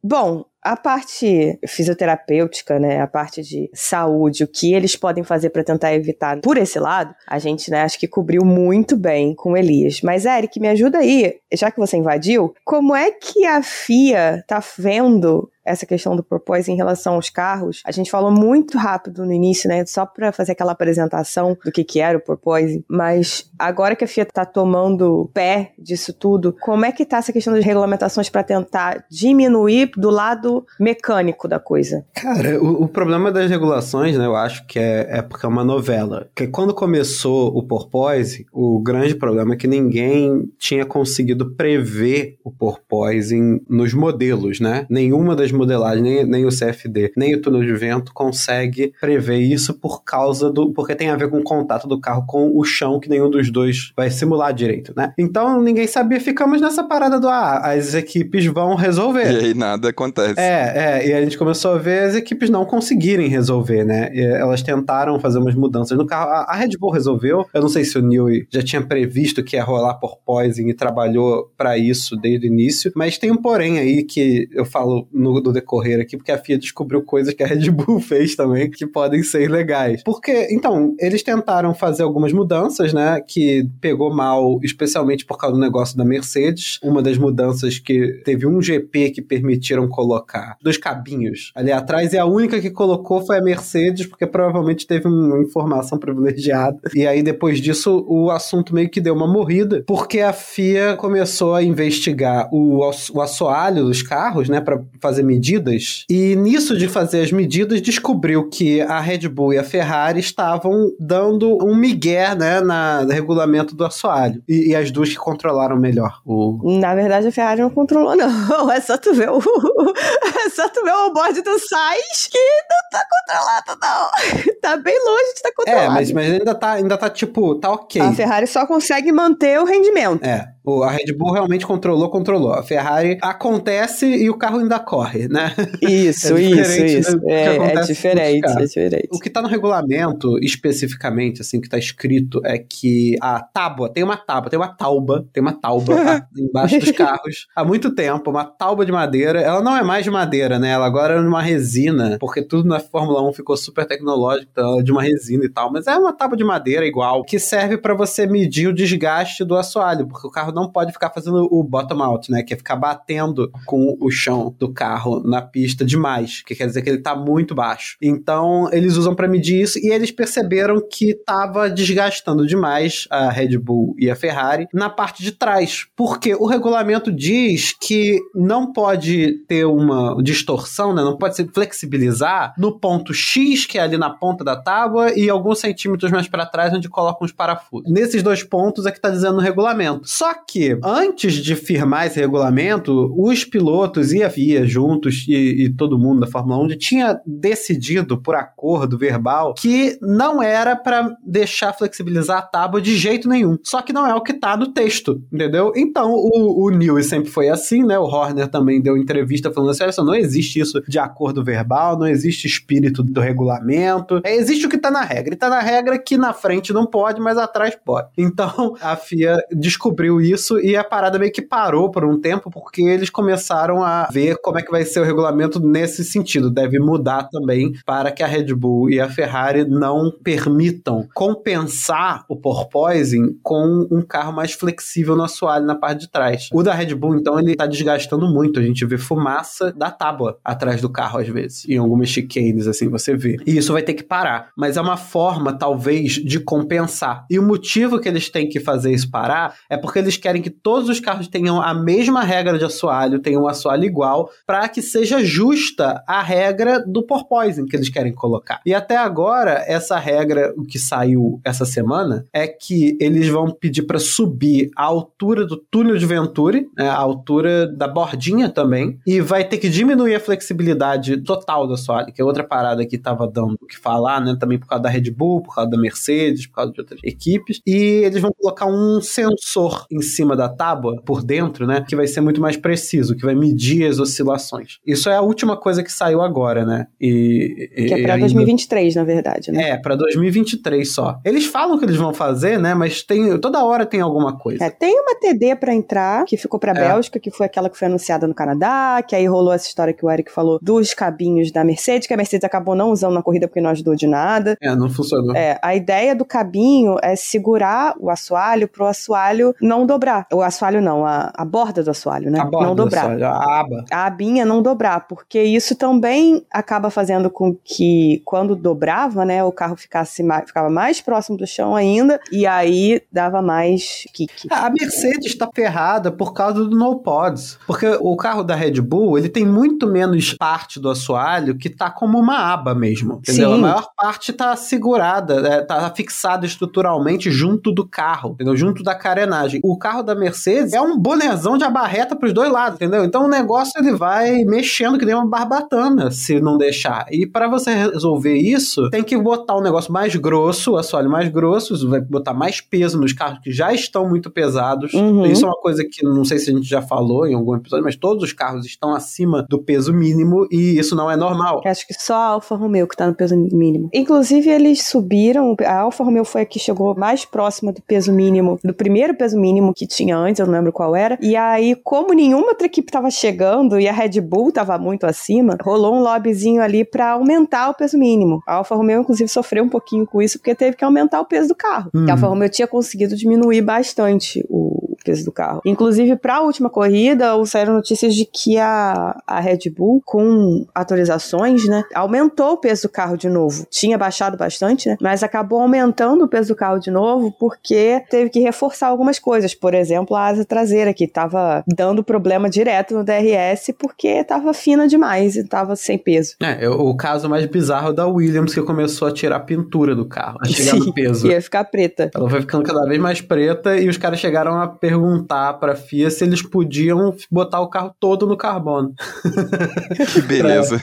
[0.05, 5.63] Bom, a parte fisioterapêutica, né, a parte de saúde, o que eles podem fazer para
[5.63, 10.01] tentar evitar por esse lado, a gente, né, acho que cobriu muito bem com Elias.
[10.01, 14.61] Mas Eric, me ajuda aí, já que você invadiu, como é que a FIA tá
[14.77, 17.81] vendo essa questão do porpoise em relação aos carros?
[17.85, 21.83] A gente falou muito rápido no início, né, só para fazer aquela apresentação do que
[21.83, 26.85] que era o porpoise, mas agora que a FIA tá tomando pé disso tudo, como
[26.85, 32.05] é que tá essa questão das regulamentações para tentar diminuir do lado mecânico da coisa?
[32.13, 35.63] Cara, o, o problema das regulações, né, eu acho que é, é porque é uma
[35.63, 36.27] novela.
[36.33, 42.51] Porque quando começou o porpoise, o grande problema é que ninguém tinha conseguido prever o
[42.51, 44.85] porpoising nos modelos, né?
[44.89, 49.73] Nenhuma das modelagens, nem, nem o CFD, nem o túnel de vento consegue prever isso
[49.73, 50.73] por causa do.
[50.73, 53.51] porque tem a ver com o contato do carro com o chão, que nenhum dos
[53.51, 55.13] dois vai simular direito, né?
[55.17, 59.31] Então ninguém sabia, ficamos nessa parada do ah, as equipes vão resolver.
[59.31, 60.39] E aí nada acontece.
[60.39, 64.09] É, é, e a gente começou a ver as equipes não conseguirem resolver, né?
[64.13, 66.31] E elas tentaram fazer umas mudanças no carro.
[66.31, 67.45] A, a Red Bull resolveu.
[67.53, 70.73] Eu não sei se o Newey já tinha previsto que ia rolar por poison e
[70.73, 75.41] trabalhou pra isso desde o início, mas tem um porém aí que eu falo no,
[75.43, 78.85] no decorrer aqui, porque a FIA descobriu coisas que a Red Bull fez também que
[78.85, 80.03] podem ser legais.
[80.03, 83.21] Porque, então, eles tentaram fazer algumas mudanças, né?
[83.21, 86.79] Que pegou mal, especialmente por causa do negócio da Mercedes.
[86.83, 92.17] Uma das mudanças que teve um GP que permitiram colocar dois cabinhos ali atrás, e
[92.17, 96.79] a única que colocou foi a Mercedes, porque provavelmente teve uma informação privilegiada.
[96.95, 101.55] E aí, depois disso, o assunto meio que deu uma morrida, porque a FIA começou
[101.55, 102.79] a investigar o,
[103.13, 106.05] o assoalho dos carros, né, para fazer medidas.
[106.09, 110.91] E nisso de fazer as medidas, descobriu que a Red Bull e a Ferrari estavam
[110.99, 114.41] dando um migué, né, na, no regulamento do assoalho.
[114.47, 118.33] E, e as duas que controlaram melhor o, Na verdade, a Ferrari não controlou, não.
[118.73, 119.39] É só tu ver o.
[120.45, 124.53] É só tu ver o board do Sainz que não tá controlado, não.
[124.61, 125.85] Tá bem longe de estar controlado.
[125.85, 128.01] É, mas, mas ainda tá, ainda tá tipo, tá ok.
[128.01, 130.23] A Ferrari só consegue manter o rendimento.
[130.23, 130.47] É,
[130.83, 132.53] a Red Bull realmente controlou, controlou.
[132.53, 135.53] A Ferrari acontece e o carro ainda corre, né?
[135.81, 137.19] Isso, É isso, isso.
[137.19, 139.09] que É, é diferente, é diferente.
[139.11, 144.03] O que tá no regulamento, especificamente, assim, que tá escrito, é que a tábua, tem
[144.03, 148.29] uma tábua, tem uma tauba, tem uma tauba tá, embaixo dos carros há muito tempo,
[148.29, 149.41] uma tauba de madeira.
[149.41, 150.69] Ela não é mais de madeira, né?
[150.69, 154.83] Ela agora é uma resina, porque tudo na Fórmula 1 ficou super tecnológico, então é
[154.83, 155.71] de uma resina e tal.
[155.71, 159.55] Mas é uma tábua de madeira igual, que serve pra você medir o desgaste do
[159.55, 162.43] assoalho, porque o carro não pode ficar fazendo o bottom out, né?
[162.43, 166.81] Que é ficar batendo com o chão do carro na pista demais, que quer dizer
[166.81, 167.97] que ele tá muito baixo.
[168.01, 173.57] Então, eles usam pra medir isso e eles perceberam que tava desgastando demais a Red
[173.57, 179.39] Bull e a Ferrari na parte de trás, porque o regulamento diz que não pode
[179.47, 181.03] ter uma distorção, né?
[181.03, 185.29] Não pode se flexibilizar no ponto X, que é ali na ponta da tábua, e
[185.29, 187.91] alguns centímetros mais pra trás, onde colocam os parafusos.
[187.91, 190.01] Nesses dois pontos é que tá dizendo no regulamento.
[190.03, 194.65] Só que, antes de firmar esse regulamento, os pilotos e a FIA
[195.03, 199.97] juntos e, e todo mundo da Fórmula 1 já tinha decidido por acordo verbal que
[200.01, 203.57] não era pra deixar flexibilizar a tábua de jeito nenhum.
[203.63, 205.73] Só que não é o que tá no texto, entendeu?
[205.75, 207.97] Então o, o sempre foi assim, né?
[207.99, 211.97] O Horner também deu entrevista falando assim: olha só, não existe isso de acordo verbal,
[211.97, 214.21] não existe espírito do regulamento.
[214.23, 215.33] É, existe o que tá na regra.
[215.33, 218.09] E tá na regra que na frente não pode, mas atrás pode.
[218.17, 222.81] Então a FIA descobriu isso e a parada meio que parou por um tempo porque
[222.81, 226.49] eles começaram a ver como é que vai ser o regulamento nesse sentido.
[226.49, 232.35] Deve mudar também para que a Red Bull e a Ferrari não permitam compensar o
[232.35, 236.49] porpoising com um carro mais flexível no assoalho na parte de trás.
[236.53, 238.59] O da Red Bull, então, ele tá desgastando muito.
[238.59, 241.67] A gente vê fumaça da tábua atrás do carro às vezes.
[241.67, 243.37] Em algumas chicanes, assim, você vê.
[243.45, 244.49] E isso vai ter que parar.
[244.55, 247.25] Mas é uma forma, talvez, de compensar.
[247.29, 250.49] E o motivo que eles têm que fazer isso parar é porque eles querem que
[250.49, 254.81] todos os carros tenham a mesma regra de assoalho, tenham um assoalho igual, para que
[254.81, 258.59] seja justa a regra do porpoising que eles querem colocar.
[258.65, 263.83] E até agora, essa regra, o que saiu essa semana, é que eles vão pedir
[263.83, 269.21] para subir a altura do túnel de Venturi, né, a altura da bordinha também, e
[269.21, 273.27] vai ter que diminuir a flexibilidade total do assoalho, que é outra parada que tava
[273.27, 276.47] dando o que falar, né, também por causa da Red Bull, por causa da Mercedes,
[276.47, 281.01] por causa de outras equipes, e eles vão colocar um sensor em cima da tábua,
[281.05, 284.62] por dentro, né, que vai ser muito mais preciso, que vai medir as oscilações.
[284.85, 286.87] Isso é a última coisa que saiu agora, né?
[286.99, 289.69] E, Que é pra ainda- 2023, na verdade, né?
[289.71, 291.19] É, pra 2023 só.
[291.25, 292.73] Eles falam que eles vão fazer, né?
[292.73, 294.63] Mas tem toda hora tem alguma coisa.
[294.63, 296.75] É, tem uma TD pra entrar, que ficou pra É.
[296.75, 300.05] Bélgica, que foi aquela que foi anunciada no Canadá, que aí rolou essa história que
[300.05, 303.47] o Eric falou dos cabinhos da Mercedes, que a Mercedes acabou não usando na corrida
[303.47, 304.57] porque não ajudou de nada.
[304.61, 305.35] É, não funcionou.
[305.35, 310.27] É, a ideia do cabinho é segurar o assoalho pro assoalho não dobrar.
[310.33, 312.39] O assoalho não, a, a borda do assoalho, né?
[312.39, 313.01] A borda não do dobrar.
[313.05, 313.85] assoalho, a aba.
[313.91, 319.51] a abinha não dobrar, porque isso também acaba fazendo com que quando dobrava, né, o
[319.51, 324.47] carro ficasse mais, ficava mais próximo do chão ainda e aí dava mais kick.
[324.51, 329.17] A Mercedes está ferrada por causa do no pods, porque o carro da Red Bull
[329.17, 333.49] ele tem muito menos parte do assoalho que tá como uma aba mesmo, entendeu?
[333.49, 333.55] Sim.
[333.55, 338.55] A maior parte tá segurada, é, tá fixada estruturalmente junto do carro, entendeu?
[338.55, 339.61] Junto da carenagem.
[339.63, 343.03] O carro da Mercedes é um bonezão de abarreta pros dois lados, entendeu?
[343.03, 347.05] Então o negócio ele vai mexendo que nem uma barbatana se não deixar.
[347.11, 351.29] E para você resolver isso, tem que botar um negócio mais grosso, o assoalho mais
[351.29, 354.93] grosso, vai botar mais peso nos carros que já estão muito pesados.
[354.93, 355.25] Uhum.
[355.25, 357.83] Isso é uma coisa que não sei se a gente já falou em algum episódio,
[357.83, 361.61] mas todos os carros estão acima do peso mínimo e isso não é normal.
[361.65, 363.89] Acho que só a Alfa Romeo que tá no peso mínimo.
[363.93, 365.55] Inclusive, eles subiram.
[365.65, 369.39] A Alfa Romeo foi a que chegou mais próxima do peso mínimo, do primeiro peso
[369.39, 371.17] mínimo que tinha antes, eu não lembro qual era.
[371.21, 375.57] E aí, como nenhuma outra equipe tava chegando e a Red Bull tava muito acima,
[375.61, 378.41] rolou um lobbyzinho ali pra aumentar o peso mínimo.
[378.47, 381.47] A Alfa Romeo, inclusive, sofreu um pouquinho com isso porque teve que aumentar o peso
[381.47, 381.89] do carro.
[381.93, 382.05] Hum.
[382.07, 385.61] A Alfa Romeo tinha conseguido diminuir bastante o peso do carro.
[385.65, 391.67] Inclusive, para a última corrida, saíram notícias de que a, a Red Bull, com atualizações,
[391.67, 393.65] né, aumentou o peso do carro de novo.
[393.69, 398.29] Tinha baixado bastante, né, mas acabou aumentando o peso do carro de novo porque teve
[398.29, 399.53] que reforçar algumas coisas.
[399.53, 404.87] Por exemplo, a asa traseira, que estava dando problema direto no DRS porque estava fina
[404.87, 406.35] demais e estava sem peso.
[406.41, 410.05] É, o caso mais bizarro é da Williams, que começou a tirar a pintura do
[410.05, 411.27] carro, a chegar no peso.
[411.27, 412.11] Ia ficar preta.
[412.13, 416.11] Ela foi ficando cada vez mais preta e os caras chegaram a perguntar pra FIA
[416.11, 418.93] se eles podiam botar o carro todo no carbono.
[420.13, 420.81] Que beleza.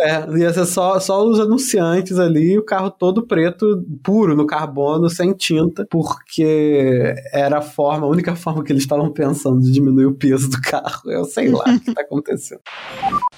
[0.00, 5.08] É, ia ser só, só os anunciantes ali, o carro todo preto, puro no carbono,
[5.10, 10.06] sem tinta, porque era a forma, a única forma que eles estavam pensando de diminuir
[10.06, 11.10] o peso do carro.
[11.10, 12.60] Eu sei lá o que tá acontecendo.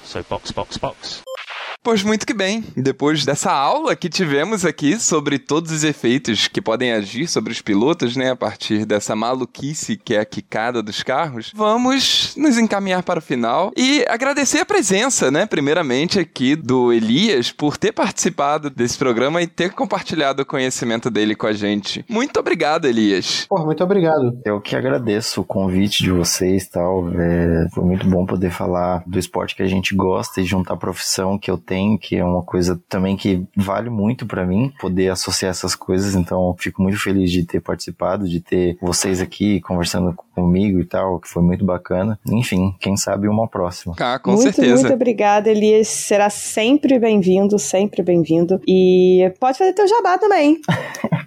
[0.04, 1.22] So box, box, box.
[1.82, 2.62] Pois muito que bem.
[2.76, 7.60] Depois dessa aula que tivemos aqui sobre todos os efeitos que podem agir sobre os
[7.60, 13.02] pilotos, né, a partir dessa maluquice que é a quicada dos carros, vamos nos encaminhar
[13.02, 18.70] para o final e agradecer a presença, né, primeiramente aqui do Elias por ter participado
[18.70, 22.04] desse programa e ter compartilhado o conhecimento dele com a gente.
[22.08, 23.46] Muito obrigado, Elias.
[23.48, 24.38] Pô, muito obrigado.
[24.44, 27.08] Eu que agradeço o convite de vocês e tal.
[27.12, 30.76] É, foi muito bom poder falar do esporte que a gente gosta e juntar a
[30.76, 35.10] profissão que eu tenho, que é uma coisa também que vale muito pra mim, poder
[35.10, 36.14] associar essas coisas.
[36.14, 41.20] Então, fico muito feliz de ter participado, de ter vocês aqui conversando comigo e tal,
[41.20, 42.18] que foi muito bacana.
[42.26, 43.94] Enfim, quem sabe uma próxima.
[44.00, 44.82] Ah, com muito, certeza.
[44.82, 45.88] muito obrigada, Elias.
[45.88, 48.60] Será sempre bem-vindo, sempre bem-vindo.
[48.66, 50.60] E pode fazer teu jabá também.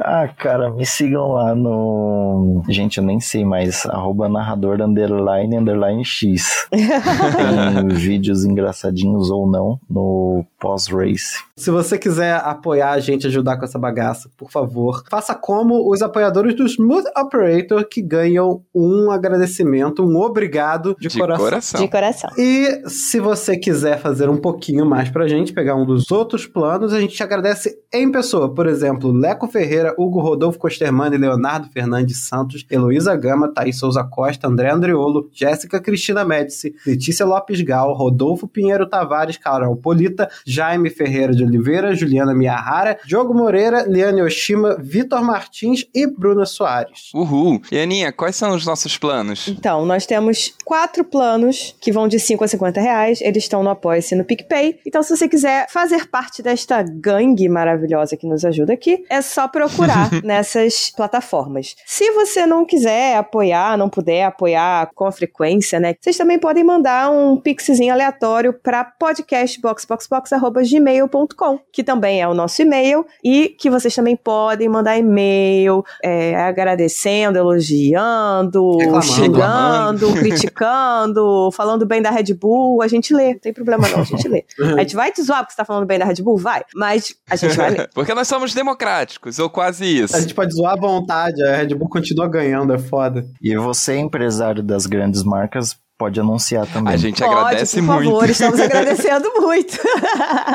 [0.00, 2.62] Ah, cara, me sigam lá no.
[2.68, 3.84] Gente, eu nem sei mais.
[3.86, 6.68] Arroba narrador underline underline X.
[6.70, 11.42] Tem vídeos engraçadinhos ou ou não no pós-race.
[11.56, 16.02] Se você quiser apoiar a gente, ajudar com essa bagaça, por favor, faça como os
[16.02, 21.44] apoiadores do Smooth Operator que ganham um agradecimento, um obrigado de, De coração.
[21.44, 21.80] coração.
[21.80, 22.30] De coração.
[22.36, 26.92] E se você quiser fazer um pouquinho mais pra gente, pegar um dos outros planos,
[26.92, 28.52] a gente te agradece em pessoa.
[28.52, 34.46] Por exemplo, Leco Ferreira, Hugo Rodolfo Costermani, Leonardo Fernandes Santos, Heloísa Gama, Thaís Souza Costa,
[34.48, 41.34] André Andriolo, Jéssica Cristina Médici, Letícia Lopes Gal, Rodolfo Pinheiro Tavares, Carol Polita, Jaime Ferreira
[41.34, 47.10] de Oliveira, Juliana Miyahara, Diogo Moreira, Liane Oshima, Vitor Martins e Bruna Soares.
[47.14, 47.60] Uhul.
[47.70, 49.48] E Aninha, quais são os nossos planos?
[49.48, 53.20] Então, nós temos quatro planos que vão de 5 a 50 reais.
[53.20, 54.80] Eles estão no Apoia-se no PicPay.
[54.86, 59.48] Então, se você quiser fazer parte desta gangue maravilhosa que nos ajuda aqui, é só
[59.48, 61.76] procurar nessas plataformas.
[61.86, 65.94] Se você não quiser apoiar, não puder apoiar com frequência, né?
[66.00, 68.84] Vocês também podem mandar um pixzinho aleatório para
[69.28, 76.34] podcastboxboxbox.gmail.com, que também é o nosso e-mail, e que vocês também podem mandar e-mail é,
[76.36, 79.06] agradecendo, elogiando, Reclamando.
[79.06, 82.80] xingando, criticando, falando bem da Red Bull.
[82.82, 84.46] A gente lê, não tem problema não, a gente lê.
[84.78, 86.38] A gente vai te zoar porque você tá falando bem da Red Bull?
[86.38, 87.90] Vai, mas a gente vai ler.
[87.92, 90.16] Porque nós somos democráticos, ou quase isso.
[90.16, 93.26] A gente pode zoar à vontade, a Red Bull continua ganhando, é foda.
[93.42, 96.94] E você, empresário das grandes marcas, pode anunciar também.
[96.94, 98.04] A gente Pode, agradece por muito.
[98.04, 99.78] favor, estamos agradecendo muito.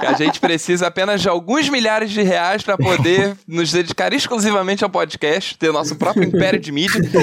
[0.08, 4.90] A gente precisa apenas de alguns milhares de reais para poder nos dedicar exclusivamente ao
[4.90, 7.02] podcast, ter nosso próprio império de mídia.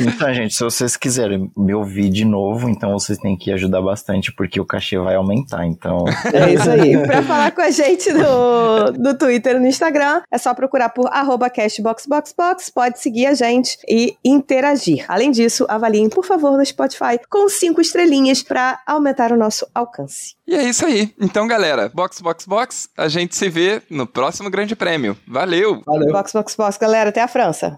[0.00, 4.32] Então, gente, se vocês quiserem me ouvir de novo, então vocês têm que ajudar bastante,
[4.32, 5.64] porque o cachê vai aumentar.
[5.66, 6.98] Então, É isso aí.
[7.06, 11.08] Pra falar com a gente no, no Twitter e no Instagram, é só procurar por
[11.12, 15.04] arroba castboxboxbox, pode seguir a gente e interagir.
[15.08, 20.34] Além disso, avaliem, por favor, no Spotify com cinco estrelinhas pra aumentar o nosso alcance.
[20.44, 21.14] E é isso aí.
[21.20, 25.16] Então, galera, box, box, box, a gente se vê no próximo Grande Prêmio.
[25.24, 25.80] Valeu!
[25.86, 26.12] Valeu.
[26.12, 27.76] Box, box, box, galera, até a França.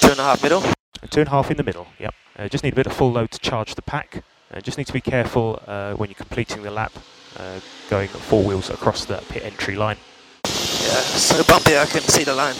[0.00, 0.62] Two and a half middle.
[1.10, 1.84] Two and a half in the middle.
[1.98, 2.14] Yep.
[2.38, 4.22] Uh, just need a bit of full load to charge the pack.
[4.54, 6.92] Uh, just need to be careful uh, when you're completing the lap,
[7.40, 7.58] uh,
[7.90, 9.96] going four wheels across the pit entry line.
[10.44, 12.54] Yeah, so bumpy I can see the line.